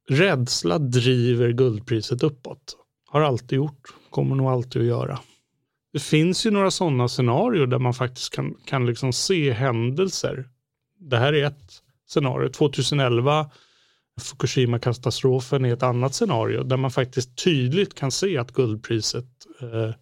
Rädsla 0.09 0.79
driver 0.79 1.53
guldpriset 1.53 2.23
uppåt. 2.23 2.77
Har 3.07 3.21
alltid 3.21 3.57
gjort, 3.57 3.95
kommer 4.11 4.37
nog 4.37 4.47
alltid 4.47 4.83
att 4.83 4.89
göra. 4.89 5.19
Det 5.93 6.01
finns 6.01 6.47
ju 6.47 6.51
några 6.51 6.71
sådana 6.71 7.09
scenarier 7.09 7.67
där 7.67 7.79
man 7.79 7.95
faktiskt 7.95 8.35
kan, 8.35 8.55
kan 8.65 8.87
liksom 8.87 9.13
se 9.13 9.53
händelser. 9.53 10.49
Det 10.99 11.19
här 11.19 11.33
är 11.33 11.45
ett 11.45 11.83
scenario. 12.09 12.49
2011 12.49 13.51
Fukushima-katastrofen 14.21 15.65
är 15.65 15.73
ett 15.73 15.83
annat 15.83 16.15
scenario 16.15 16.63
där 16.63 16.77
man 16.77 16.91
faktiskt 16.91 17.45
tydligt 17.45 17.95
kan 17.95 18.11
se 18.11 18.39
att 18.39 18.53
guldpriset 18.53 19.27
eh, 19.61 19.95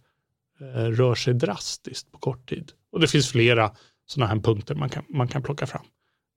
eh, 0.68 0.90
rör 0.90 1.14
sig 1.14 1.34
drastiskt 1.34 2.12
på 2.12 2.18
kort 2.18 2.48
tid. 2.48 2.72
Och 2.92 3.00
det 3.00 3.08
finns 3.08 3.28
flera 3.28 3.72
sådana 4.06 4.32
här 4.32 4.40
punkter 4.40 4.74
man 4.74 4.88
kan, 4.88 5.04
man 5.08 5.28
kan 5.28 5.42
plocka 5.42 5.66
fram. 5.66 5.84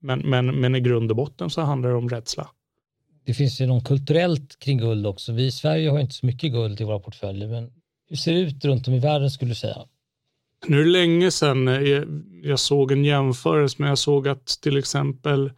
Men, 0.08 0.20
men, 0.20 0.60
men 0.60 0.76
i 0.76 0.80
grund 0.80 1.12
och 1.12 1.18
botten 1.18 1.50
så 1.50 1.62
handlar 1.62 1.90
det 1.90 1.96
om 1.96 2.10
rädsla. 2.10 2.50
Det 3.26 3.34
finns 3.34 3.62
ju 3.62 3.66
något 3.66 3.86
kulturellt 3.86 4.60
kring 4.60 4.78
guld 4.78 5.08
också. 5.08 5.34
Vi 5.34 5.46
i 5.46 5.52
Sverige 5.52 5.90
har 5.90 6.00
inte 6.00 6.14
så 6.14 6.26
mycket 6.26 6.52
guld 6.52 6.82
i 6.82 6.84
våra 6.84 7.00
portföljer, 7.00 7.48
men 7.48 7.72
hur 8.10 8.16
ser 8.16 8.34
det 8.34 8.40
ut 8.40 8.66
runt 8.66 8.88
om 8.88 8.94
i 8.94 9.00
världen 9.00 9.32
skulle 9.32 9.52
du 9.52 9.56
säga? 9.56 9.78
Nu 10.68 10.80
är 10.80 10.84
det 10.84 10.92
länge 10.92 11.32
sedan 11.32 11.68
jag, 12.44 12.60
såg 12.60 12.92
en 12.92 13.06
jämförelse, 13.06 13.76
men 13.80 13.90
jag 13.90 13.98
såg 13.98 14.28
att 14.28 14.48
till 14.48 14.78
exempel 14.78 15.52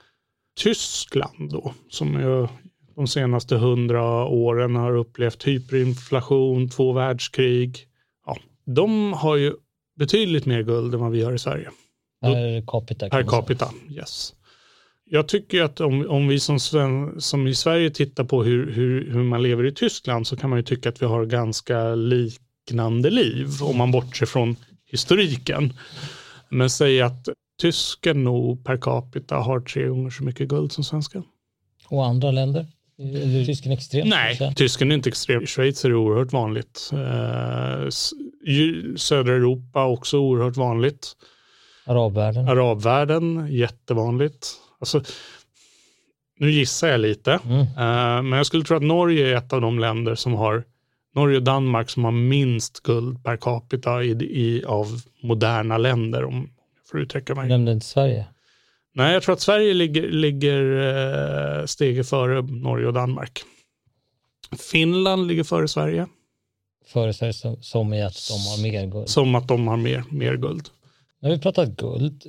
Tyskland 0.60 1.52
då, 1.52 1.74
som 1.90 2.20
jag 2.20 2.50
de 2.96 3.08
senaste 3.08 3.56
hundra 3.56 4.26
åren 4.26 4.76
har 4.76 4.96
upplevt 4.96 5.48
hyperinflation, 5.48 6.70
två 6.70 6.94
världskrig. 6.94 7.78
Ja, 8.26 8.38
de 8.66 9.14
har 9.14 9.36
ju 9.36 9.54
betydligt 9.96 10.46
mer 10.46 10.62
guld 10.62 10.94
än 10.94 11.00
vad 11.00 11.12
vi 11.12 11.24
har 11.24 11.34
i 11.34 11.40
Sverige. 11.40 11.70
Per 12.22 12.64
capita. 12.68 13.10
Per 13.10 13.24
capita, 13.24 13.70
yes. 13.90 14.34
Jag 15.12 15.28
tycker 15.28 15.64
att 15.64 15.82
om, 15.82 16.10
om 16.10 16.28
vi 16.28 16.40
som, 16.40 16.60
sven, 16.60 17.22
som 17.22 17.48
i 17.48 17.56
Sverige 17.56 17.90
tittar 17.90 18.24
på 18.24 18.44
hur, 18.44 18.72
hur, 18.72 19.12
hur 19.12 19.24
man 19.24 19.44
lever 19.44 19.66
i 19.66 19.72
Tyskland 19.72 20.28
så 20.28 20.36
kan 20.36 20.50
man 20.50 20.60
ju 20.60 20.64
tycka 20.64 20.90
att 20.90 21.02
vi 21.02 21.06
har 21.06 21.26
ganska 21.26 21.96
liknande 21.96 23.10
liv 23.10 23.48
om 23.62 23.78
man 23.78 23.92
bortser 23.92 24.26
från 24.26 24.56
historiken. 24.86 25.74
Men 26.50 26.70
säg 26.70 27.02
att 27.02 27.30
tysken 27.62 28.24
nog 28.24 28.66
per 28.66 28.78
capita 28.78 29.36
har 29.36 29.60
tre 29.60 29.88
gånger 29.88 30.10
så 30.10 30.24
mycket 30.24 30.48
guld 30.48 30.72
som 30.72 30.84
svensken. 30.84 31.24
Och 31.88 32.06
andra 32.06 32.32
länder? 32.32 32.68
Är 32.98 33.46
tysken 33.46 33.72
extrem? 33.72 34.08
Nej, 34.08 34.54
tysken 34.56 34.92
är 34.92 34.96
inte 34.96 35.10
extrem. 35.10 35.44
I 35.44 35.48
Schweiz 35.48 35.86
är 35.86 35.90
det 35.90 35.96
oerhört 35.96 36.34
vanligt. 36.34 36.90
Eh, 36.94 37.90
södra 38.96 39.36
Europa 39.36 39.86
också 39.86 40.18
oerhört 40.18 40.58
vanligt. 40.58 41.16
Arabvärlden? 41.86 42.48
Arabvärlden, 42.50 43.48
jättevanligt. 43.52 44.56
Alltså, 44.80 45.04
nu 46.40 46.52
gissar 46.52 46.88
jag 46.88 47.00
lite, 47.00 47.40
mm. 47.46 47.60
uh, 47.60 48.22
men 48.24 48.32
jag 48.32 48.46
skulle 48.46 48.64
tro 48.64 48.78
att 48.78 48.84
Norge 48.84 49.28
är 49.28 49.36
ett 49.36 49.54
av 49.54 49.62
de 49.62 49.80
länder 49.80 50.16
som 50.16 50.34
har, 50.34 50.64
Norge 51.16 51.38
och 51.38 51.44
Danmark 51.44 51.90
som 51.90 52.04
har 52.04 52.12
minst 52.12 52.80
guld 52.80 53.24
per 53.24 53.38
capita 53.38 54.04
i, 54.04 54.12
i 54.12 54.64
av 54.66 55.02
moderna 55.22 55.78
länder, 55.78 56.24
om 56.24 56.36
jag 56.36 56.90
får 56.92 57.00
uttrycka 57.00 57.36
mig. 57.36 57.50
Nämnde 57.50 57.72
inte 57.72 57.86
Sverige? 57.86 58.26
Nej, 58.94 59.14
jag 59.14 59.24
tror 59.24 59.34
att 59.34 59.42
Sverige 59.42 59.74
ligger, 59.74 60.08
ligger 60.12 60.62
uh, 60.62 61.66
steget 61.66 62.10
före 62.10 62.42
Norge 62.42 62.88
och 62.88 62.94
Danmark. 62.94 63.44
Finland 64.72 65.28
ligger 65.28 65.44
före 65.44 65.68
Sverige. 65.68 66.08
Före 66.88 67.14
Sverige 67.14 67.34
som, 67.34 67.62
som 67.62 67.94
i 67.94 68.02
att 68.02 68.30
de 68.30 68.50
har 68.50 68.64
mer 68.64 68.86
guld? 68.86 69.10
Som 69.10 69.36
att 69.36 69.48
de 69.48 69.68
har 69.68 69.78
mer, 69.78 70.04
mer 70.10 70.36
guld. 70.36 70.70
Har 71.22 71.30
vi 71.30 71.40
pratat 71.40 71.70
guld. 71.70 72.24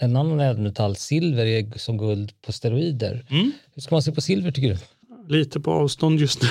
En 0.00 0.16
annan 0.16 0.40
ädelmetall, 0.40 0.96
silver, 0.96 1.46
är 1.46 1.78
som 1.78 1.98
guld 1.98 2.42
på 2.42 2.52
steroider. 2.52 3.26
Mm. 3.30 3.52
Hur 3.74 3.82
ska 3.82 3.94
man 3.94 4.02
se 4.02 4.12
på 4.12 4.20
silver 4.20 4.50
tycker 4.50 4.68
du? 4.68 4.78
Lite 5.34 5.60
på 5.60 5.72
avstånd 5.72 6.20
just 6.20 6.42
nu. 6.42 6.48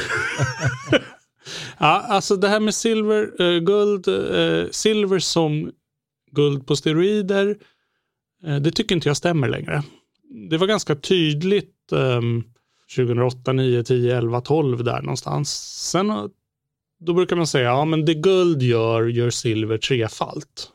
ja, 1.79 2.05
alltså 2.09 2.35
det 2.35 2.47
här 2.47 2.59
med 2.59 2.75
silver, 2.75 3.41
uh, 3.41 3.59
guld, 3.59 4.07
uh, 4.07 4.69
silver 4.71 5.19
som 5.19 5.71
guld 6.31 6.67
på 6.67 6.75
steroider, 6.75 7.57
uh, 8.47 8.57
det 8.57 8.71
tycker 8.71 8.95
inte 8.95 9.09
jag 9.09 9.17
stämmer 9.17 9.49
längre. 9.49 9.83
Det 10.49 10.57
var 10.57 10.67
ganska 10.67 10.95
tydligt 10.95 11.73
um, 11.91 12.43
2008, 12.95 13.53
9, 13.53 13.83
10, 13.83 14.17
11, 14.17 14.41
12 14.41 14.83
där 14.83 15.01
någonstans. 15.01 15.49
Sen 15.91 16.29
då 16.99 17.13
brukar 17.13 17.35
man 17.35 17.47
säga, 17.47 17.65
ja 17.65 17.85
men 17.85 18.05
det 18.05 18.13
guld 18.13 18.63
gör, 18.63 19.07
gör 19.07 19.29
silver 19.29 19.77
trefalt. 19.77 20.71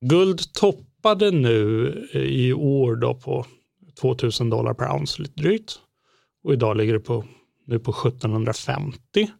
Guld 0.00 0.52
toppade 1.00 1.30
nu 1.30 1.88
eh, 2.12 2.20
i 2.20 2.52
år 2.52 2.96
då 2.96 3.14
på 3.14 3.46
2000 4.00 4.50
dollar 4.50 4.74
per 4.74 4.92
ounce 4.92 5.22
lite 5.22 5.40
drygt. 5.40 5.78
Och 6.44 6.52
idag 6.52 6.76
ligger 6.76 6.92
det 6.92 7.00
på, 7.00 7.24
nu 7.66 7.78
på 7.78 7.90
1750. 7.90 9.30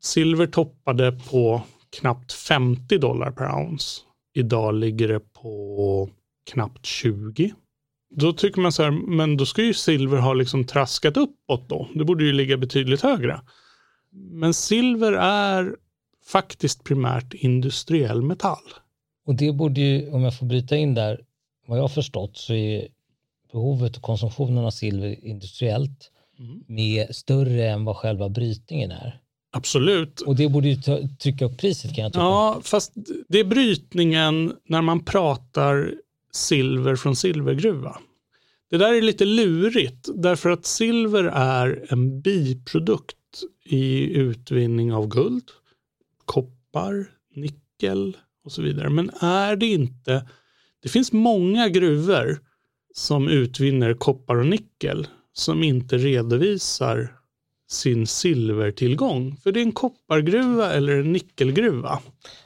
Silver 0.00 0.46
toppade 0.46 1.12
på 1.12 1.62
knappt 2.00 2.32
50 2.32 2.98
dollar 2.98 3.30
per 3.30 3.54
ounce. 3.54 4.00
Idag 4.34 4.74
ligger 4.74 5.08
det 5.08 5.20
på 5.20 6.10
knappt 6.50 6.86
20. 6.86 7.52
Då 8.16 8.32
tycker 8.32 8.60
man 8.60 8.72
så 8.72 8.82
här, 8.82 8.90
men 8.90 9.36
då 9.36 9.46
ska 9.46 9.62
ju 9.62 9.74
silver 9.74 10.18
ha 10.18 10.34
liksom 10.34 10.64
traskat 10.64 11.16
uppåt 11.16 11.68
då. 11.68 11.88
Det 11.94 12.04
borde 12.04 12.24
ju 12.24 12.32
ligga 12.32 12.56
betydligt 12.56 13.00
högre. 13.00 13.40
Men 14.12 14.54
silver 14.54 15.12
är 15.12 15.76
faktiskt 16.26 16.84
primärt 16.84 17.34
industriell 17.34 18.22
metall. 18.22 18.72
Och 19.24 19.34
det 19.34 19.52
borde 19.52 19.80
ju, 19.80 20.10
om 20.10 20.22
jag 20.22 20.38
får 20.38 20.46
bryta 20.46 20.76
in 20.76 20.94
där, 20.94 21.20
vad 21.66 21.78
jag 21.78 21.82
har 21.82 21.88
förstått 21.88 22.36
så 22.36 22.54
är 22.54 22.88
behovet 23.52 23.96
och 23.96 24.02
konsumtionen 24.02 24.64
av 24.64 24.70
silver 24.70 25.24
industriellt 25.24 26.10
mm. 26.38 26.64
med 26.66 27.14
större 27.14 27.68
än 27.68 27.84
vad 27.84 27.96
själva 27.96 28.28
brytningen 28.28 28.90
är. 28.90 29.20
Absolut. 29.50 30.20
Och 30.20 30.36
det 30.36 30.48
borde 30.48 30.68
ju 30.68 30.76
trycka 31.18 31.44
upp 31.44 31.58
priset 31.58 31.94
kan 31.94 32.04
jag 32.04 32.12
tycka. 32.12 32.22
Ja, 32.22 32.60
fast 32.64 32.92
det 33.28 33.40
är 33.40 33.44
brytningen 33.44 34.56
när 34.64 34.82
man 34.82 35.04
pratar 35.04 35.94
silver 36.32 36.96
från 36.96 37.16
silvergruva. 37.16 37.98
Det 38.70 38.78
där 38.78 38.94
är 38.94 39.02
lite 39.02 39.24
lurigt 39.24 40.08
därför 40.14 40.50
att 40.50 40.66
silver 40.66 41.24
är 41.24 41.86
en 41.88 42.20
biprodukt 42.20 43.16
i 43.64 44.14
utvinning 44.14 44.92
av 44.92 45.08
guld, 45.08 45.44
koppar, 46.24 47.06
nickel, 47.34 48.16
och 48.44 48.52
så 48.52 48.62
vidare. 48.62 48.90
Men 48.90 49.10
är 49.20 49.56
det 49.56 49.66
inte, 49.66 50.26
det 50.82 50.88
finns 50.88 51.12
många 51.12 51.68
gruvor 51.68 52.40
som 52.94 53.28
utvinner 53.28 53.94
koppar 53.94 54.36
och 54.36 54.46
nickel 54.46 55.06
som 55.32 55.62
inte 55.62 55.98
redovisar 55.98 57.16
sin 57.70 58.06
silvertillgång. 58.06 59.36
För 59.36 59.52
det 59.52 59.60
är 59.60 59.62
en 59.62 59.72
koppargruva 59.72 60.72
eller 60.72 60.92
en 60.92 61.12
nickelgruva. 61.12 62.00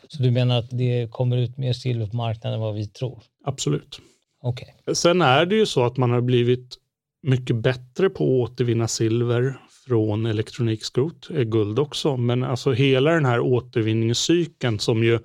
Så 0.08 0.22
du 0.22 0.30
menar 0.30 0.58
att 0.58 0.70
det 0.70 1.08
kommer 1.10 1.36
ut 1.36 1.58
mer 1.58 1.72
silver 1.72 2.06
på 2.06 2.16
marknaden 2.16 2.54
än 2.54 2.60
vad 2.60 2.74
vi 2.74 2.86
tror? 2.86 3.22
Absolut. 3.44 4.00
Okay. 4.42 4.68
Sen 4.94 5.22
är 5.22 5.46
det 5.46 5.56
ju 5.56 5.66
så 5.66 5.84
att 5.84 5.96
man 5.96 6.10
har 6.10 6.20
blivit 6.20 6.78
mycket 7.22 7.56
bättre 7.56 8.10
på 8.10 8.44
att 8.44 8.50
återvinna 8.50 8.88
silver 8.88 9.60
från 9.86 10.26
elektronikskrot, 10.26 11.28
guld 11.28 11.78
också. 11.78 12.16
Men 12.16 12.44
alltså 12.44 12.72
hela 12.72 13.10
den 13.10 13.24
här 13.24 13.40
återvinningscykeln 13.40 14.78
som 14.78 15.04
ju 15.04 15.18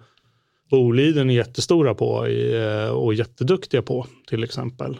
Boliden 0.72 1.30
är 1.30 1.34
jättestora 1.34 1.96
på 1.96 2.26
eh, 2.26 2.90
och 2.90 3.14
jätteduktiga 3.14 3.82
på 3.82 4.08
till 4.28 4.44
exempel. 4.44 5.00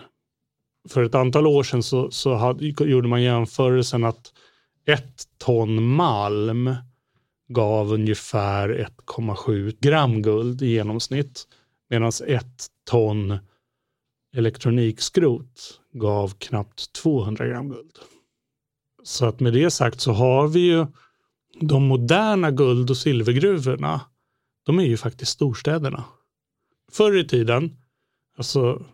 För 0.90 1.04
ett 1.04 1.16
antal 1.16 1.48
år 1.48 1.64
sedan 1.64 1.84
så, 1.84 2.12
så 2.12 2.34
hade, 2.34 2.66
gjorde 2.66 3.08
man 3.08 3.24
jämförelsen 3.24 4.04
att 4.04 4.34
ett 4.86 5.24
ton 5.38 5.84
malm 5.84 6.76
gav 7.48 7.94
ungefär 7.94 8.70
1,7 9.08 9.78
gram 9.80 10.22
guld 10.22 10.62
i 10.62 10.68
genomsnitt. 10.68 11.48
Medan 11.90 12.12
ett 12.28 12.68
ton 12.90 13.38
elektronikskrot 14.36 15.80
gav 15.94 16.34
knappt 16.38 16.94
200 16.94 17.48
gram 17.48 17.70
guld. 17.70 17.98
Så 19.04 19.26
att 19.26 19.40
med 19.40 19.54
det 19.54 19.72
sagt 19.72 20.02
så 20.02 20.12
har 20.12 20.48
vi 20.48 20.60
ju 20.60 20.86
de 21.60 21.84
moderna 21.84 22.52
guld 22.52 22.90
och 22.90 22.98
silvergruvorna 22.98 24.02
de 24.66 24.80
är 24.80 24.84
ju 24.84 24.98
faktiskt 24.98 25.32
storstäderna. 25.32 26.04
Förr 26.92 27.18
i 27.18 27.28
tiden, 27.28 27.78
alltså 28.38 28.86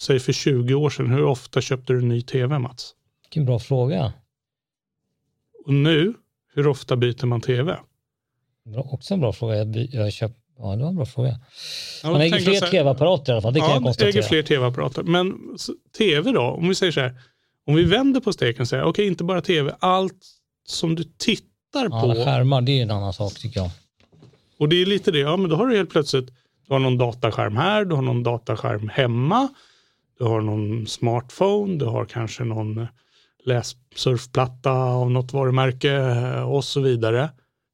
säg 0.00 0.20
för 0.20 0.32
20 0.32 0.74
år 0.74 0.90
sedan, 0.90 1.10
hur 1.10 1.24
ofta 1.24 1.60
köpte 1.60 1.92
du 1.92 2.00
ny 2.00 2.22
tv 2.22 2.58
Mats? 2.58 2.94
Vilken 3.22 3.44
bra 3.44 3.58
fråga. 3.58 4.12
Och 5.64 5.74
nu, 5.74 6.14
hur 6.54 6.66
ofta 6.66 6.96
byter 6.96 7.26
man 7.26 7.40
tv? 7.40 7.78
Bra, 8.64 8.82
också 8.82 9.14
en 9.14 9.20
bra 9.20 9.32
fråga. 9.32 9.56
Jag, 9.56 9.76
jag 9.76 10.12
köp, 10.12 10.32
ja, 10.58 10.76
det 10.76 10.82
var 10.82 10.88
en 10.88 10.96
bra 10.96 11.06
fråga. 11.06 11.40
Man 12.04 12.14
ja, 12.14 12.22
äger 12.22 12.38
fler 12.38 12.60
tv-apparater 12.60 13.32
i 13.32 13.34
alla 13.34 13.42
fall, 13.42 13.54
det 13.54 13.60
kan 13.60 13.70
jag 13.70 13.82
konstatera. 13.82 14.08
äger 14.08 14.22
fler 14.22 14.42
tv-apparater. 14.42 15.02
Men 15.02 15.56
tv 15.98 16.32
då, 16.32 16.42
om 16.42 16.68
vi 16.68 16.74
säger 16.74 16.92
så 16.92 17.00
här, 17.00 17.20
om 17.66 17.74
vi 17.74 17.84
vänder 17.84 18.20
på 18.20 18.32
steken 18.32 18.60
och 18.62 18.68
säger, 18.68 18.82
okej, 18.82 18.90
okay, 18.90 19.06
inte 19.06 19.24
bara 19.24 19.40
tv, 19.40 19.76
allt 19.78 20.26
som 20.66 20.94
du 20.94 21.04
tittar 21.04 21.44
ja, 21.72 21.88
på. 21.88 21.96
Alla 21.96 22.24
skärmar, 22.24 22.60
det 22.60 22.78
är 22.78 22.82
en 22.82 22.90
annan 22.90 23.12
sak 23.12 23.34
tycker 23.34 23.60
jag. 23.60 23.70
Och 24.58 24.68
det 24.68 24.82
är 24.82 24.86
lite 24.86 25.10
det, 25.10 25.18
ja 25.18 25.36
men 25.36 25.50
då 25.50 25.56
har 25.56 25.66
du 25.66 25.76
helt 25.76 25.90
plötsligt, 25.90 26.30
du 26.66 26.72
har 26.72 26.78
någon 26.78 26.98
dataskärm 26.98 27.56
här, 27.56 27.84
du 27.84 27.94
har 27.94 28.02
någon 28.02 28.22
dataskärm 28.22 28.88
hemma, 28.88 29.48
du 30.18 30.24
har 30.24 30.40
någon 30.40 30.86
smartphone, 30.86 31.78
du 31.78 31.84
har 31.84 32.04
kanske 32.04 32.44
någon 32.44 32.86
lässurfplatta 33.44 34.72
av 34.72 35.10
något 35.10 35.32
varumärke 35.32 35.92
eh, 35.92 36.52
och 36.52 36.64
så 36.64 36.80
vidare. 36.80 37.30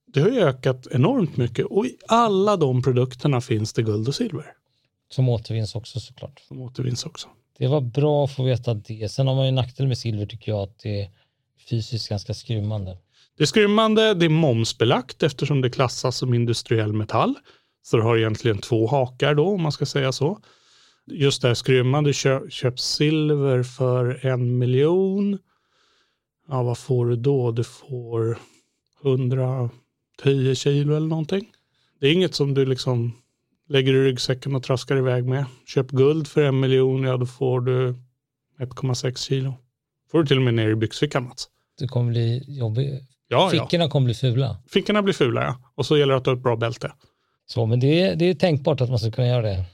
Det 0.07 0.21
har 0.21 0.29
ju 0.29 0.41
ökat 0.41 0.87
enormt 0.91 1.37
mycket 1.37 1.67
och 1.67 1.87
i 1.87 1.97
alla 2.09 2.57
de 2.57 2.83
produkterna 2.83 3.41
finns 3.41 3.73
det 3.73 3.83
guld 3.83 4.09
och 4.09 4.15
silver. 4.15 4.47
Som 5.11 5.29
återvinns 5.29 5.75
också 5.75 6.01
såklart. 6.01 6.41
Som 6.41 6.61
återvinns 6.61 7.07
också. 7.07 7.29
Det 7.59 7.67
var 7.67 7.81
bra 7.81 8.25
att 8.25 8.33
få 8.33 8.43
veta 8.43 8.75
det. 8.75 9.13
Sen 9.13 9.27
har 9.27 9.35
man 9.35 9.47
ju 9.47 9.53
nackdel 9.53 9.87
med 9.87 9.99
silver 9.99 10.27
tycker 10.27 10.53
jag 10.53 10.63
att 10.63 10.79
det 10.79 11.03
är 11.03 11.11
fysiskt 11.71 12.09
ganska 12.09 12.35
skrymmande. 12.35 12.99
Det 13.37 13.45
är 13.45 13.47
skrymmande, 13.47 14.15
det 14.15 14.25
är 14.25 14.31
momsbelagt 14.31 15.23
eftersom 15.23 15.61
det 15.61 15.71
klassas 15.71 16.17
som 16.17 16.35
industriell 16.35 16.93
metall. 16.93 17.35
Så 17.83 17.97
det 17.97 18.03
har 18.03 18.17
egentligen 18.17 18.59
två 18.59 18.87
hakar 18.87 19.35
då 19.35 19.47
om 19.47 19.63
man 19.63 19.73
ska 19.73 19.87
säga 19.87 20.13
så. 20.13 20.39
Just 21.07 21.43
det 21.43 21.49
här 21.49 21.55
skrymmande, 21.55 22.13
kö, 22.13 22.51
köp 22.51 22.81
silver 22.81 23.63
för 23.63 24.27
en 24.27 24.59
miljon. 24.59 25.39
Ja, 26.49 26.63
vad 26.63 26.79
får 26.79 27.07
du 27.07 27.17
då? 27.17 27.53
Du 27.53 27.65
får 27.65 28.39
110 29.05 30.55
kilo 30.55 30.97
eller 30.97 31.09
någonting. 31.09 31.51
Det 32.01 32.07
är 32.07 32.13
inget 32.13 32.35
som 32.35 32.55
du 32.55 32.67
liksom 32.67 33.13
lägger 33.69 33.95
i 33.95 34.05
ryggsäcken 34.05 34.55
och 34.55 34.63
traskar 34.63 34.97
iväg 34.97 35.25
med. 35.25 35.45
Köp 35.67 35.91
guld 35.91 36.29
för 36.29 36.43
en 36.43 36.61
miljon, 36.61 37.03
ja 37.03 37.17
då 37.17 37.27
får 37.27 37.61
du 37.61 37.95
1,6 38.59 39.17
kilo. 39.17 39.55
Får 40.11 40.19
du 40.19 40.27
till 40.27 40.37
och 40.37 40.43
med 40.43 40.55
ner 40.55 40.69
i 40.69 40.75
byxfickan 40.75 41.25
Mats. 41.25 41.49
Det 41.79 41.89
kommer 41.89 42.11
bli 42.11 42.45
jobbigt. 42.59 43.12
Ja, 43.33 43.51
Fickorna 43.51 43.85
ja. 43.85 43.91
kommer 43.91 44.05
bli 44.05 44.15
fula. 44.15 44.57
Fickorna 44.71 45.03
blir 45.03 45.15
fula 45.15 45.43
ja. 45.43 45.57
Och 45.75 45.87
så 45.87 45.99
gäller 45.99 46.13
det 46.13 46.19
att 46.19 46.27
ha 46.27 46.33
ett 46.33 46.43
bra 46.43 46.57
bälte. 46.57 46.93
Så, 47.47 47.67
men 47.67 47.81
det 47.81 48.01
är, 48.01 48.17
det 48.17 48.25
är 48.25 48.35
tänkbart 48.35 48.81
att 48.81 48.89
man 48.89 48.99
ska 48.99 49.11
kunna 49.11 49.29
göra 49.29 49.43
det. 49.43 49.65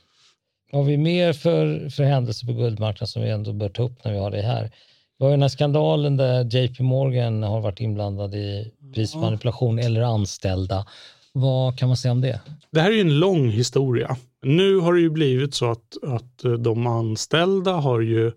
Har 0.73 0.83
vi 0.83 0.97
mer 0.97 1.33
för, 1.33 1.89
för 1.91 2.03
händelser 2.03 2.47
på 2.47 2.53
guldmarknaden 2.53 3.07
som 3.09 3.23
vi 3.23 3.31
ändå 3.31 3.53
bör 3.53 3.69
ta 3.69 3.83
upp 3.83 4.05
när 4.05 4.13
vi 4.13 4.19
har 4.19 4.31
det 4.31 4.43
här? 4.43 4.71
Vi 5.19 5.25
har 5.25 5.31
ju 5.31 5.33
den 5.33 5.43
här 5.43 5.49
skandalen 5.49 6.17
där 6.17 6.57
JP 6.57 6.83
Morgan 6.83 7.43
har 7.43 7.61
varit 7.61 7.81
inblandad 7.81 8.35
i 8.35 8.73
prismanipulation 8.95 9.79
eller 9.79 10.03
anställda. 10.03 10.87
Vad 11.33 11.79
kan 11.79 11.89
man 11.89 11.97
säga 11.97 12.13
om 12.13 12.21
det? 12.21 12.41
Det 12.71 12.81
här 12.81 12.91
är 12.91 12.95
ju 12.95 13.01
en 13.01 13.19
lång 13.19 13.49
historia. 13.49 14.17
Nu 14.43 14.77
har 14.77 14.95
det 14.95 15.01
ju 15.01 15.11
blivit 15.11 15.55
så 15.55 15.71
att, 15.71 15.97
att 16.03 16.63
de 16.65 16.87
anställda 16.87 17.73
har 17.73 18.01
ju 18.01 18.33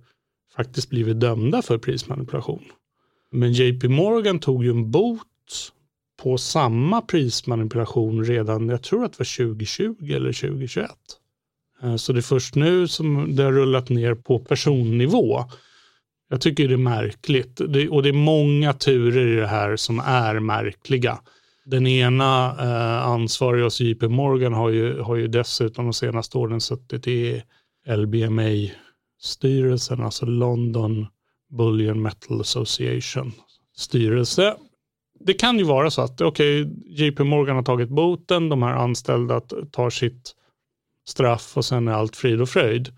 faktiskt 0.55 0.89
blivit 0.89 1.19
dömda 1.19 1.61
för 1.61 1.77
prismanipulation. 1.77 2.63
Men 3.31 3.53
JP 3.53 3.87
Morgan 3.87 4.39
tog 4.39 4.63
ju 4.63 4.69
en 4.69 4.91
bot 4.91 5.27
på 6.23 6.37
samma 6.37 7.01
prismanipulation 7.01 8.25
redan, 8.25 8.69
jag 8.69 8.83
tror 8.83 9.05
att 9.05 9.11
det 9.11 9.19
var 9.19 9.45
2020 9.45 10.13
eller 10.13 10.33
2021. 10.33 10.91
Eh, 11.83 11.95
så 11.95 12.13
det 12.13 12.19
är 12.19 12.21
först 12.21 12.55
nu 12.55 12.87
som 12.87 13.35
det 13.35 13.43
har 13.43 13.51
rullat 13.51 13.89
ner 13.89 14.15
på 14.15 14.39
personnivå. 14.39 15.45
Jag 16.29 16.41
tycker 16.41 16.67
det 16.67 16.73
är 16.73 16.77
märkligt 16.77 17.59
och 17.59 18.03
det 18.03 18.09
är 18.09 18.13
många 18.13 18.73
turer 18.73 19.27
i 19.27 19.35
det 19.35 19.47
här 19.47 19.75
som 19.75 19.99
är 19.99 20.39
märkliga. 20.39 21.19
Den 21.65 21.87
ena 21.87 22.55
eh, 22.59 23.07
ansvariga 23.07 23.63
hos 23.63 23.81
JP 23.81 24.07
Morgan 24.07 24.53
har 24.53 24.69
ju, 24.69 24.99
har 24.99 25.15
ju 25.15 25.27
dessutom 25.27 25.85
de 25.85 25.93
senaste 25.93 26.37
åren 26.37 26.61
suttit 26.61 27.07
i 27.07 27.43
LBMA-styrelsen, 27.87 30.03
alltså 30.03 30.25
London 30.25 31.07
Bullion 31.51 32.01
Metal 32.01 32.41
Association 32.41 33.33
styrelse. 33.75 34.55
Det 35.19 35.33
kan 35.33 35.57
ju 35.57 35.63
vara 35.63 35.91
så 35.91 36.01
att 36.01 36.21
okay, 36.21 36.65
JP 36.85 37.23
Morgan 37.23 37.55
har 37.55 37.63
tagit 37.63 37.89
boten, 37.89 38.49
de 38.49 38.63
här 38.63 38.73
anställda 38.73 39.41
tar 39.71 39.89
sitt 39.89 40.31
straff 41.07 41.57
och 41.57 41.65
sen 41.65 41.87
är 41.87 41.91
allt 41.91 42.15
frid 42.15 42.41
och 42.41 42.49
fröjd. 42.49 42.89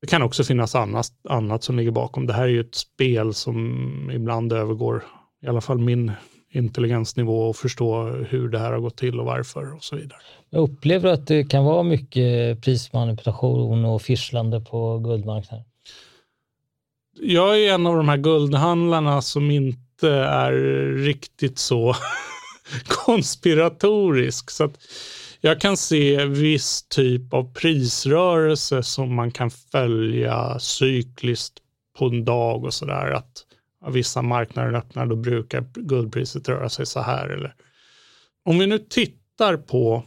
Det 0.00 0.06
kan 0.06 0.22
också 0.22 0.44
finnas 0.44 0.74
annat, 0.74 1.12
annat 1.28 1.64
som 1.64 1.76
ligger 1.76 1.90
bakom. 1.90 2.26
Det 2.26 2.32
här 2.32 2.44
är 2.44 2.48
ju 2.48 2.60
ett 2.60 2.74
spel 2.74 3.34
som 3.34 4.10
ibland 4.14 4.52
övergår, 4.52 5.04
i 5.42 5.46
alla 5.46 5.60
fall 5.60 5.78
min 5.78 6.12
intelligensnivå 6.52 7.48
och 7.48 7.56
förstå 7.56 8.04
hur 8.04 8.48
det 8.48 8.58
här 8.58 8.72
har 8.72 8.80
gått 8.80 8.96
till 8.96 9.20
och 9.20 9.26
varför 9.26 9.74
och 9.74 9.84
så 9.84 9.96
vidare. 9.96 10.20
Jag 10.50 10.62
upplever 10.62 11.08
att 11.08 11.26
det 11.26 11.44
kan 11.44 11.64
vara 11.64 11.82
mycket 11.82 12.62
prismanipulation 12.62 13.84
och 13.84 14.02
fischlande 14.02 14.60
på 14.60 14.98
guldmarknaden. 14.98 15.69
Jag 17.18 17.60
är 17.60 17.74
en 17.74 17.86
av 17.86 17.96
de 17.96 18.08
här 18.08 18.16
guldhandlarna 18.16 19.22
som 19.22 19.50
inte 19.50 20.10
är 20.10 20.52
riktigt 20.96 21.58
så 21.58 21.94
konspiratorisk. 22.86 24.50
Så 24.50 24.64
att 24.64 24.78
jag 25.40 25.60
kan 25.60 25.76
se 25.76 26.24
viss 26.24 26.82
typ 26.82 27.34
av 27.34 27.54
prisrörelse 27.54 28.82
som 28.82 29.14
man 29.14 29.30
kan 29.30 29.50
följa 29.50 30.58
cykliskt 30.58 31.54
på 31.98 32.06
en 32.06 32.24
dag 32.24 32.64
och 32.64 32.74
sådär. 32.74 33.10
Att 33.10 33.46
vissa 33.92 34.22
marknader 34.22 34.72
öppnar, 34.72 35.06
då 35.06 35.16
brukar 35.16 35.64
guldpriset 35.74 36.48
röra 36.48 36.68
sig 36.68 36.86
så 36.86 37.00
här. 37.00 37.28
Eller. 37.28 37.54
Om 38.44 38.58
vi 38.58 38.66
nu 38.66 38.78
tittar 38.78 39.56
på 39.56 40.04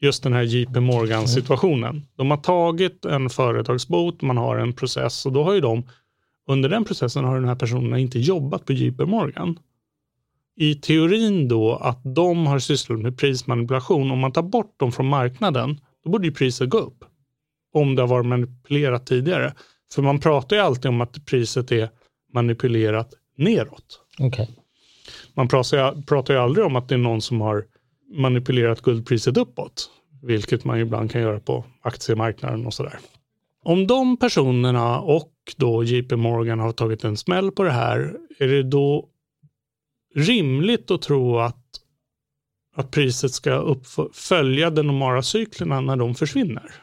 just 0.00 0.22
den 0.22 0.32
här 0.32 0.42
JP 0.42 0.80
Morgan-situationen. 0.80 2.06
De 2.16 2.30
har 2.30 2.38
tagit 2.38 3.04
en 3.04 3.30
företagsbot, 3.30 4.22
man 4.22 4.36
har 4.36 4.56
en 4.56 4.72
process 4.72 5.26
och 5.26 5.32
då 5.32 5.44
har 5.44 5.52
ju 5.52 5.60
de, 5.60 5.84
under 6.50 6.68
den 6.68 6.84
processen 6.84 7.24
har 7.24 7.34
den 7.34 7.48
här 7.48 7.54
personerna 7.54 7.98
inte 7.98 8.18
jobbat 8.18 8.64
på 8.64 8.72
JP 8.72 9.04
Morgan. 9.04 9.58
I 10.56 10.74
teorin 10.74 11.48
då 11.48 11.76
att 11.76 12.00
de 12.04 12.46
har 12.46 12.58
sysslat 12.58 12.98
med 12.98 13.18
prismanipulation, 13.18 14.10
om 14.10 14.18
man 14.18 14.32
tar 14.32 14.42
bort 14.42 14.80
dem 14.80 14.92
från 14.92 15.06
marknaden, 15.06 15.80
då 16.04 16.10
borde 16.10 16.26
ju 16.26 16.32
priset 16.32 16.70
gå 16.70 16.78
upp. 16.78 17.04
Om 17.72 17.94
det 17.94 18.02
har 18.02 18.08
varit 18.08 18.26
manipulerat 18.26 19.06
tidigare. 19.06 19.54
För 19.92 20.02
man 20.02 20.20
pratar 20.20 20.56
ju 20.56 20.62
alltid 20.62 20.86
om 20.86 21.00
att 21.00 21.26
priset 21.26 21.72
är 21.72 21.90
manipulerat 22.32 23.14
neråt. 23.36 24.00
Okay. 24.18 24.46
Man 25.34 25.48
pratar, 25.48 26.02
pratar 26.02 26.34
ju 26.34 26.40
aldrig 26.40 26.66
om 26.66 26.76
att 26.76 26.88
det 26.88 26.94
är 26.94 26.98
någon 26.98 27.22
som 27.22 27.40
har 27.40 27.64
manipulerat 28.14 28.82
guldpriset 28.82 29.36
uppåt, 29.36 29.90
vilket 30.22 30.64
man 30.64 30.78
ibland 30.78 31.10
kan 31.10 31.20
göra 31.20 31.40
på 31.40 31.64
aktiemarknaden 31.82 32.66
och 32.66 32.74
sådär. 32.74 32.98
Om 33.62 33.86
de 33.86 34.16
personerna 34.16 35.00
och 35.00 35.29
då 35.56 35.84
JP 35.84 36.16
Morgan 36.16 36.60
har 36.60 36.72
tagit 36.72 37.04
en 37.04 37.16
smäll 37.16 37.50
på 37.50 37.62
det 37.62 37.70
här, 37.70 38.16
är 38.38 38.48
det 38.48 38.62
då 38.62 39.08
rimligt 40.14 40.90
att 40.90 41.02
tro 41.02 41.38
att, 41.38 41.66
att 42.76 42.90
priset 42.90 43.32
ska 43.32 43.76
följa 44.12 44.70
de 44.70 44.86
normala 44.86 45.22
cyklerna 45.22 45.80
när 45.80 45.96
de 45.96 46.14
försvinner? 46.14 46.74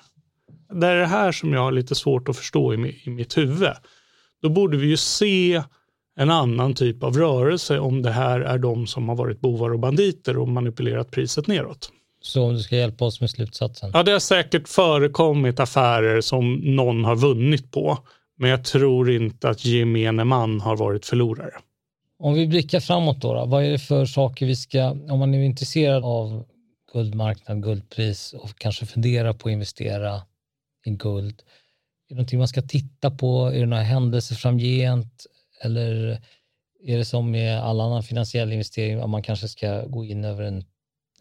Det 0.73 0.87
är 0.87 0.95
det 0.95 1.05
här 1.05 1.31
som 1.31 1.53
jag 1.53 1.61
har 1.61 1.71
lite 1.71 1.95
svårt 1.95 2.29
att 2.29 2.37
förstå 2.37 2.73
i, 2.73 3.01
i 3.05 3.09
mitt 3.09 3.37
huvud 3.37 3.73
då 4.41 4.49
borde 4.49 4.77
vi 4.77 4.87
ju 4.87 4.97
se 4.97 5.63
en 6.15 6.31
annan 6.31 6.73
typ 6.73 7.03
av 7.03 7.17
rörelse 7.17 7.79
om 7.79 8.01
det 8.01 8.11
här 8.11 8.39
är 8.39 8.57
de 8.57 8.87
som 8.87 9.09
har 9.09 9.15
varit 9.15 9.39
bovar 9.39 9.73
och 9.73 9.79
banditer 9.79 10.37
och 10.37 10.47
manipulerat 10.47 11.11
priset 11.11 11.47
neråt. 11.47 11.91
Så 12.21 12.43
om 12.43 12.53
du 12.53 12.59
ska 12.59 12.75
hjälpa 12.75 13.05
oss 13.05 13.21
med 13.21 13.29
slutsatsen? 13.29 13.91
Ja, 13.93 14.03
det 14.03 14.11
har 14.11 14.19
säkert 14.19 14.67
förekommit 14.67 15.59
affärer 15.59 16.21
som 16.21 16.53
någon 16.53 17.05
har 17.05 17.15
vunnit 17.15 17.71
på. 17.71 17.97
Men 18.37 18.49
jag 18.49 18.63
tror 18.63 19.11
inte 19.11 19.49
att 19.49 19.65
gemene 19.65 20.23
man 20.23 20.61
har 20.61 20.77
varit 20.77 21.05
förlorare. 21.05 21.53
Om 22.19 22.33
vi 22.33 22.47
blickar 22.47 22.79
framåt 22.79 23.21
då, 23.21 23.33
då, 23.33 23.45
vad 23.45 23.63
är 23.63 23.69
det 23.69 23.79
för 23.79 24.05
saker 24.05 24.45
vi 24.45 24.55
ska, 24.55 24.89
om 24.89 25.19
man 25.19 25.33
är 25.33 25.43
intresserad 25.43 26.03
av 26.03 26.45
guldmarknad, 26.93 27.63
guldpris 27.63 28.33
och 28.33 28.59
kanske 28.59 28.85
funderar 28.85 29.33
på 29.33 29.49
att 29.49 29.53
investera 29.53 30.21
i 30.85 30.89
guld, 30.89 31.41
är 32.09 32.09
det 32.09 32.15
någonting 32.15 32.39
man 32.39 32.47
ska 32.47 32.61
titta 32.61 33.11
på? 33.11 33.47
Är 33.47 33.59
det 33.59 33.65
några 33.65 33.83
händelser 33.83 34.35
framgent? 34.35 35.25
Eller 35.61 36.21
är 36.83 36.97
det 36.97 37.05
som 37.05 37.31
med 37.31 37.59
all 37.59 37.81
annan 37.81 38.03
finansiell 38.03 38.51
investering, 38.51 38.99
att 38.99 39.09
man 39.09 39.23
kanske 39.23 39.47
ska 39.47 39.85
gå 39.85 40.05
in 40.05 40.25
över 40.25 40.43
en 40.43 40.65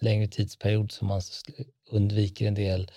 längre 0.00 0.26
tidsperiod 0.26 0.92
så 0.92 1.05
man 1.05 1.20
undviker 1.90 2.46
en 2.46 2.55
del 2.55 2.90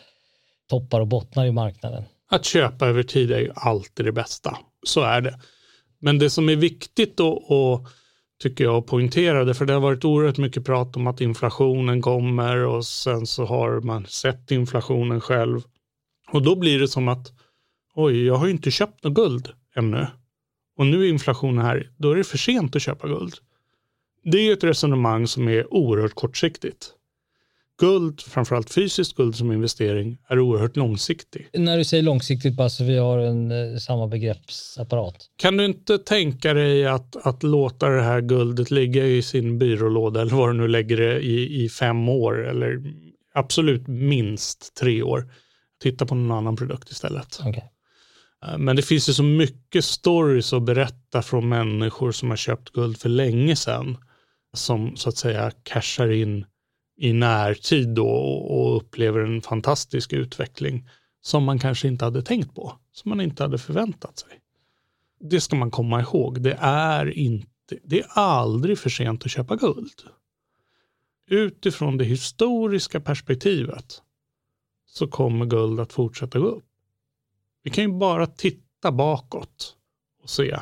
toppar 0.70 1.00
och 1.00 1.08
bottnar 1.08 1.46
i 1.46 1.52
marknaden? 1.52 2.04
Att 2.30 2.46
köpa 2.46 2.88
över 2.88 3.04
tid 3.04 3.32
är 3.32 3.40
ju 3.40 3.52
alltid 3.56 4.06
det 4.06 4.12
bästa. 4.12 4.58
Så 4.84 5.02
är 5.02 5.22
det. 5.22 5.40
Men 6.00 6.20
det 6.20 6.30
som 6.30 6.50
är 6.50 6.56
viktigt 6.56 7.18
då, 7.18 7.32
och 7.32 7.88
tycker 8.42 8.64
jag 8.64 8.88
poängterade, 8.88 9.54
för 9.54 9.66
det 9.66 9.74
har 9.74 9.80
varit 9.80 10.06
oerhört 10.06 10.38
mycket 10.38 10.66
prat 10.66 10.96
om 10.96 11.08
att 11.08 11.22
inflationen 11.22 12.02
kommer 12.02 12.58
och 12.58 12.86
sen 12.86 13.28
så 13.28 13.46
har 13.46 13.82
man 13.82 14.06
sett 14.06 14.52
inflationen 14.52 15.22
själv. 15.22 15.62
Och 16.32 16.42
då 16.42 16.56
blir 16.56 16.80
det 16.80 16.88
som 16.88 17.08
att 17.08 17.32
oj, 17.96 18.26
jag 18.26 18.36
har 18.36 18.46
ju 18.46 18.52
inte 18.52 18.72
köpt 18.72 19.04
något 19.04 19.14
guld 19.14 19.50
ännu. 19.76 20.08
Och 20.78 20.86
nu 20.86 21.04
är 21.06 21.10
inflationen 21.10 21.66
här, 21.66 21.92
då 21.98 22.12
är 22.12 22.16
det 22.16 22.24
för 22.24 22.38
sent 22.38 22.76
att 22.76 22.82
köpa 22.82 23.08
guld. 23.08 23.34
Det 24.24 24.38
är 24.38 24.54
ett 24.54 24.64
resonemang 24.64 25.28
som 25.28 25.48
är 25.48 25.74
oerhört 25.74 26.14
kortsiktigt. 26.14 26.94
Guld, 27.80 28.22
framförallt 28.22 28.74
fysiskt 28.74 29.16
guld 29.16 29.36
som 29.36 29.52
investering, 29.52 30.18
är 30.28 30.40
oerhört 30.40 30.76
långsiktig. 30.76 31.50
När 31.54 31.78
du 31.78 31.84
säger 31.84 32.04
långsiktigt, 32.04 32.54
bara 32.54 32.70
så 32.70 32.84
vi 32.84 32.98
har 32.98 33.18
en 33.20 33.52
eh, 33.52 33.78
samma 33.78 34.08
begreppsapparat. 34.08 35.16
Kan 35.36 35.58
du 35.58 35.66
inte 35.66 35.98
tänka 35.98 36.54
dig 36.54 36.88
att, 36.88 37.16
att 37.26 37.44
låta 37.44 37.90
det 37.90 38.02
här 38.02 38.22
guldet 38.22 38.72
ligga 38.72 39.06
i 39.06 39.22
sin 39.22 39.60
byrålåda 39.60 40.22
eller 40.22 40.36
var 40.36 40.48
du 40.48 40.54
nu 40.54 40.68
lägger 40.68 40.98
det 40.98 41.20
i, 41.20 41.64
i 41.64 41.70
fem 41.70 42.10
år 42.10 42.48
eller 42.48 42.80
absolut 43.34 43.88
minst 43.88 44.76
tre 44.80 45.04
år. 45.04 45.32
Titta 45.82 46.06
på 46.06 46.16
någon 46.16 46.38
annan 46.38 46.56
produkt 46.56 46.92
istället. 46.92 47.40
Okay. 47.40 47.64
Eh, 48.46 48.58
men 48.58 48.76
det 48.76 48.82
finns 48.82 49.10
ju 49.10 49.14
så 49.14 49.24
mycket 49.24 49.86
stories 49.86 50.54
att 50.54 50.64
berätta 50.64 51.22
från 51.22 51.50
människor 51.50 52.12
som 52.12 52.30
har 52.30 52.38
köpt 52.38 52.70
guld 52.70 52.98
för 52.98 53.10
länge 53.10 53.56
sedan. 53.56 53.98
Som 54.54 54.96
så 54.96 55.10
att 55.10 55.18
säga 55.18 55.52
cashar 55.64 56.12
in 56.12 56.46
i 57.00 57.14
närtid 57.14 57.90
då 57.90 58.10
och 58.10 58.78
upplever 58.78 59.20
en 59.20 59.42
fantastisk 59.42 60.14
utveckling. 60.14 60.90
som 61.22 61.44
man 61.44 61.60
kanske 61.60 61.88
inte 61.88 62.06
hade 62.06 62.22
tänkt 62.22 62.56
på, 62.56 62.74
som 62.92 63.10
man 63.10 63.22
inte 63.22 63.44
hade 63.44 63.58
förväntat 63.58 64.20
sig. 64.20 64.30
Det 65.20 65.42
ska 65.42 65.56
man 65.56 65.72
komma 65.72 66.02
ihåg. 66.02 66.42
Det 66.42 66.58
är, 66.62 67.18
inte, 67.18 67.78
det 67.84 68.00
är 68.00 68.08
aldrig 68.10 68.80
för 68.80 68.90
sent 68.90 69.26
att 69.26 69.32
köpa 69.32 69.56
guld. 69.56 70.02
Utifrån 71.30 71.98
det 71.98 72.06
historiska 72.06 73.00
perspektivet 73.00 74.02
så 74.86 75.08
kommer 75.08 75.46
guld 75.46 75.80
att 75.80 75.94
fortsätta 75.94 76.40
gå 76.40 76.48
upp. 76.48 76.66
Vi 77.64 77.70
kan 77.70 77.84
ju 77.84 77.98
bara 77.98 78.28
titta 78.28 78.92
bakåt 78.92 79.76
och 80.24 80.30
se. 80.30 80.60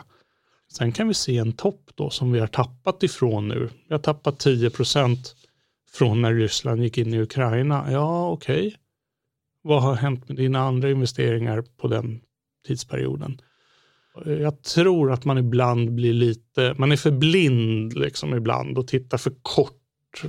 Sen 0.72 0.92
kan 0.92 1.08
vi 1.08 1.14
se 1.14 1.38
en 1.38 1.54
topp 1.54 1.92
då 1.96 2.10
som 2.10 2.32
vi 2.32 2.40
har 2.40 2.48
tappat 2.48 3.04
ifrån 3.04 3.48
nu. 3.48 3.70
Vi 3.88 3.94
har 3.94 4.02
tappat 4.02 4.40
10 4.40 4.70
procent 4.70 5.36
från 5.98 6.22
när 6.22 6.34
Ryssland 6.34 6.84
gick 6.84 6.98
in 6.98 7.14
i 7.14 7.22
Ukraina. 7.22 7.92
Ja, 7.92 8.30
okej. 8.30 8.68
Okay. 8.68 8.80
Vad 9.62 9.84
har 9.84 9.96
hänt 9.96 10.28
med 10.28 10.38
dina 10.38 10.60
andra 10.60 10.92
investeringar 10.92 11.62
på 11.78 11.88
den 11.88 12.22
tidsperioden? 12.68 13.42
Jag 14.26 14.64
tror 14.64 15.12
att 15.12 15.26
man 15.26 15.38
ibland 15.38 15.92
blir 15.92 16.14
lite, 16.14 16.76
man 16.78 16.92
är 16.92 16.96
för 16.96 17.12
blind 17.12 17.94
liksom 17.94 18.36
ibland 18.36 18.78
och 18.78 18.88
tittar 18.88 19.18
för 19.18 19.34
kort, 19.42 20.24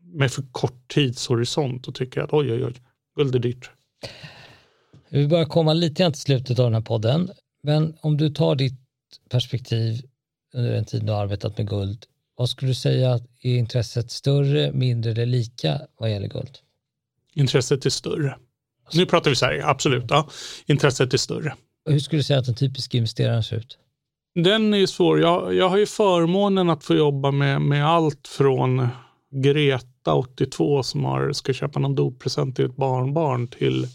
med 0.00 0.32
för 0.32 0.44
kort 0.52 0.88
tidshorisont 0.88 1.88
och 1.88 1.94
tycker 1.94 2.20
att 2.20 2.32
oj, 2.32 2.52
oj, 2.52 2.64
oj, 2.64 2.74
guld 3.16 3.34
är 3.34 3.38
dyrt. 3.38 3.70
Vi 5.08 5.28
börjar 5.28 5.44
komma 5.44 5.72
lite 5.72 6.02
grann 6.02 6.12
till 6.12 6.22
slutet 6.22 6.58
av 6.58 6.64
den 6.64 6.74
här 6.74 6.80
podden, 6.80 7.30
men 7.62 7.96
om 8.00 8.16
du 8.16 8.30
tar 8.30 8.54
ditt 8.54 8.80
perspektiv 9.30 10.02
under 10.54 10.72
den 10.72 10.84
tid 10.84 11.04
du 11.04 11.12
har 11.12 11.22
arbetat 11.22 11.58
med 11.58 11.68
guld, 11.68 12.06
vad 12.36 12.50
skulle 12.50 12.70
du 12.70 12.74
säga 12.74 13.20
är 13.44 13.58
intresset 13.58 14.10
större, 14.10 14.72
mindre 14.72 15.12
eller 15.12 15.26
lika 15.26 15.80
vad 15.98 16.10
gäller 16.10 16.28
guld? 16.28 16.58
Intresset 17.34 17.86
är 17.86 17.90
större. 17.90 18.36
Nu 18.92 19.06
pratar 19.06 19.30
vi 19.30 19.36
Sverige, 19.36 19.66
absolut. 19.66 20.04
Ja. 20.08 20.28
Intresset 20.66 21.14
är 21.14 21.18
större. 21.18 21.54
Hur 21.86 21.98
skulle 21.98 22.18
du 22.18 22.24
säga 22.24 22.38
att 22.38 22.48
en 22.48 22.54
typisk 22.54 22.94
investerare 22.94 23.42
ser 23.42 23.56
ut? 23.56 23.78
Den 24.34 24.74
är 24.74 24.86
svår. 24.86 25.20
Jag, 25.20 25.54
jag 25.54 25.68
har 25.68 25.76
ju 25.76 25.86
förmånen 25.86 26.70
att 26.70 26.84
få 26.84 26.94
jobba 26.94 27.30
med, 27.30 27.60
med 27.60 27.86
allt 27.86 28.28
från 28.28 28.88
Greta, 29.30 30.14
82, 30.14 30.82
som 30.82 31.04
har, 31.04 31.32
ska 31.32 31.52
köpa 31.52 31.78
någon 31.78 31.94
doppresent 31.94 32.56
till 32.56 32.64
ett 32.64 32.76
barnbarn 32.76 33.48
till, 33.48 33.86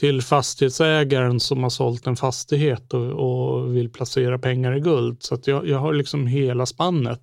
till 0.00 0.22
fastighetsägaren 0.22 1.40
som 1.40 1.62
har 1.62 1.70
sålt 1.70 2.06
en 2.06 2.16
fastighet 2.16 2.94
och, 2.94 3.10
och 3.10 3.76
vill 3.76 3.90
placera 3.90 4.38
pengar 4.38 4.76
i 4.76 4.80
guld. 4.80 5.22
Så 5.22 5.38
jag, 5.44 5.68
jag 5.68 5.78
har 5.78 5.92
liksom 5.92 6.26
hela 6.26 6.66
spannet. 6.66 7.22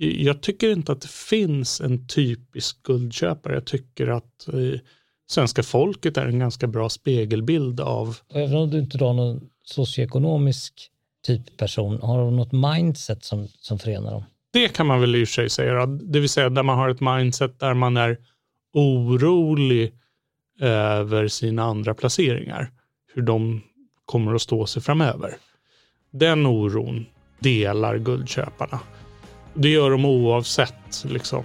Jag 0.00 0.40
tycker 0.40 0.72
inte 0.72 0.92
att 0.92 1.00
det 1.00 1.10
finns 1.10 1.80
en 1.80 2.06
typisk 2.06 2.82
guldköpare. 2.82 3.54
Jag 3.54 3.64
tycker 3.64 4.06
att 4.06 4.48
eh, 4.48 4.80
svenska 5.30 5.62
folket 5.62 6.16
är 6.16 6.26
en 6.26 6.38
ganska 6.38 6.66
bra 6.66 6.88
spegelbild 6.88 7.80
av... 7.80 8.16
Även 8.34 8.56
om 8.56 8.70
du 8.70 8.78
inte 8.78 9.04
har 9.04 9.12
någon 9.12 9.48
socioekonomisk 9.64 10.90
typ 11.26 11.56
person, 11.56 12.02
har 12.02 12.24
du 12.24 12.30
något 12.30 12.52
mindset 12.52 13.24
som, 13.24 13.48
som 13.48 13.78
förenar 13.78 14.12
dem? 14.12 14.24
Det 14.52 14.68
kan 14.68 14.86
man 14.86 15.00
väl 15.00 15.16
i 15.16 15.24
och 15.24 15.28
för 15.28 15.32
sig 15.32 15.50
säga, 15.50 15.86
det 15.86 16.20
vill 16.20 16.28
säga 16.28 16.50
där 16.50 16.62
man 16.62 16.78
har 16.78 16.88
ett 16.88 17.00
mindset 17.00 17.60
där 17.60 17.74
man 17.74 17.96
är 17.96 18.18
orolig 18.72 19.92
över 20.60 21.28
sina 21.28 21.62
andra 21.62 21.94
placeringar, 21.94 22.70
hur 23.14 23.22
de 23.22 23.60
kommer 24.04 24.34
att 24.34 24.42
stå 24.42 24.66
sig 24.66 24.82
framöver. 24.82 25.36
Den 26.10 26.46
oron 26.46 27.06
delar 27.40 27.98
guldköparna. 27.98 28.80
Det 29.54 29.68
gör 29.68 29.90
de 29.90 30.04
oavsett 30.04 31.04
liksom, 31.04 31.44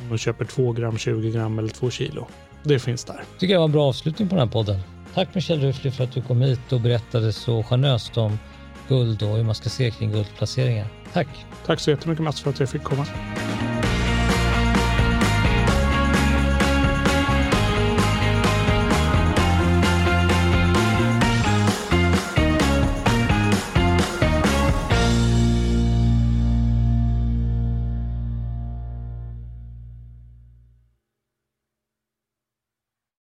om 0.00 0.08
de 0.08 0.18
köper 0.18 0.44
2 0.44 0.72
gram, 0.72 0.98
20 0.98 1.30
gram 1.30 1.58
eller 1.58 1.68
2 1.68 1.90
kilo 1.90 2.26
det 2.62 2.78
finns 2.78 3.04
där. 3.04 3.24
tycker 3.38 3.54
jag 3.54 3.60
var 3.60 3.64
en 3.64 3.72
bra 3.72 3.88
avslutning 3.88 4.28
på 4.28 4.34
den 4.34 4.48
här 4.48 4.52
podden. 4.52 4.80
Tack 5.14 5.34
Michel 5.34 5.60
Ruffly 5.60 5.90
för 5.90 6.04
att 6.04 6.12
du 6.12 6.22
kom 6.22 6.40
hit 6.40 6.72
och 6.72 6.80
berättade 6.80 7.32
så 7.32 7.62
generöst 7.62 8.16
om 8.16 8.38
guld 8.88 9.22
och 9.22 9.36
hur 9.36 9.44
man 9.44 9.54
ska 9.54 9.68
se 9.68 9.90
kring 9.90 10.12
guldplaceringar. 10.12 10.86
Tack! 11.12 11.28
Tack 11.66 11.80
så 11.80 11.90
jättemycket 11.90 12.24
Mats 12.24 12.40
för 12.40 12.50
att 12.50 12.60
jag 12.60 12.68
fick 12.68 12.82
komma. 12.82 13.06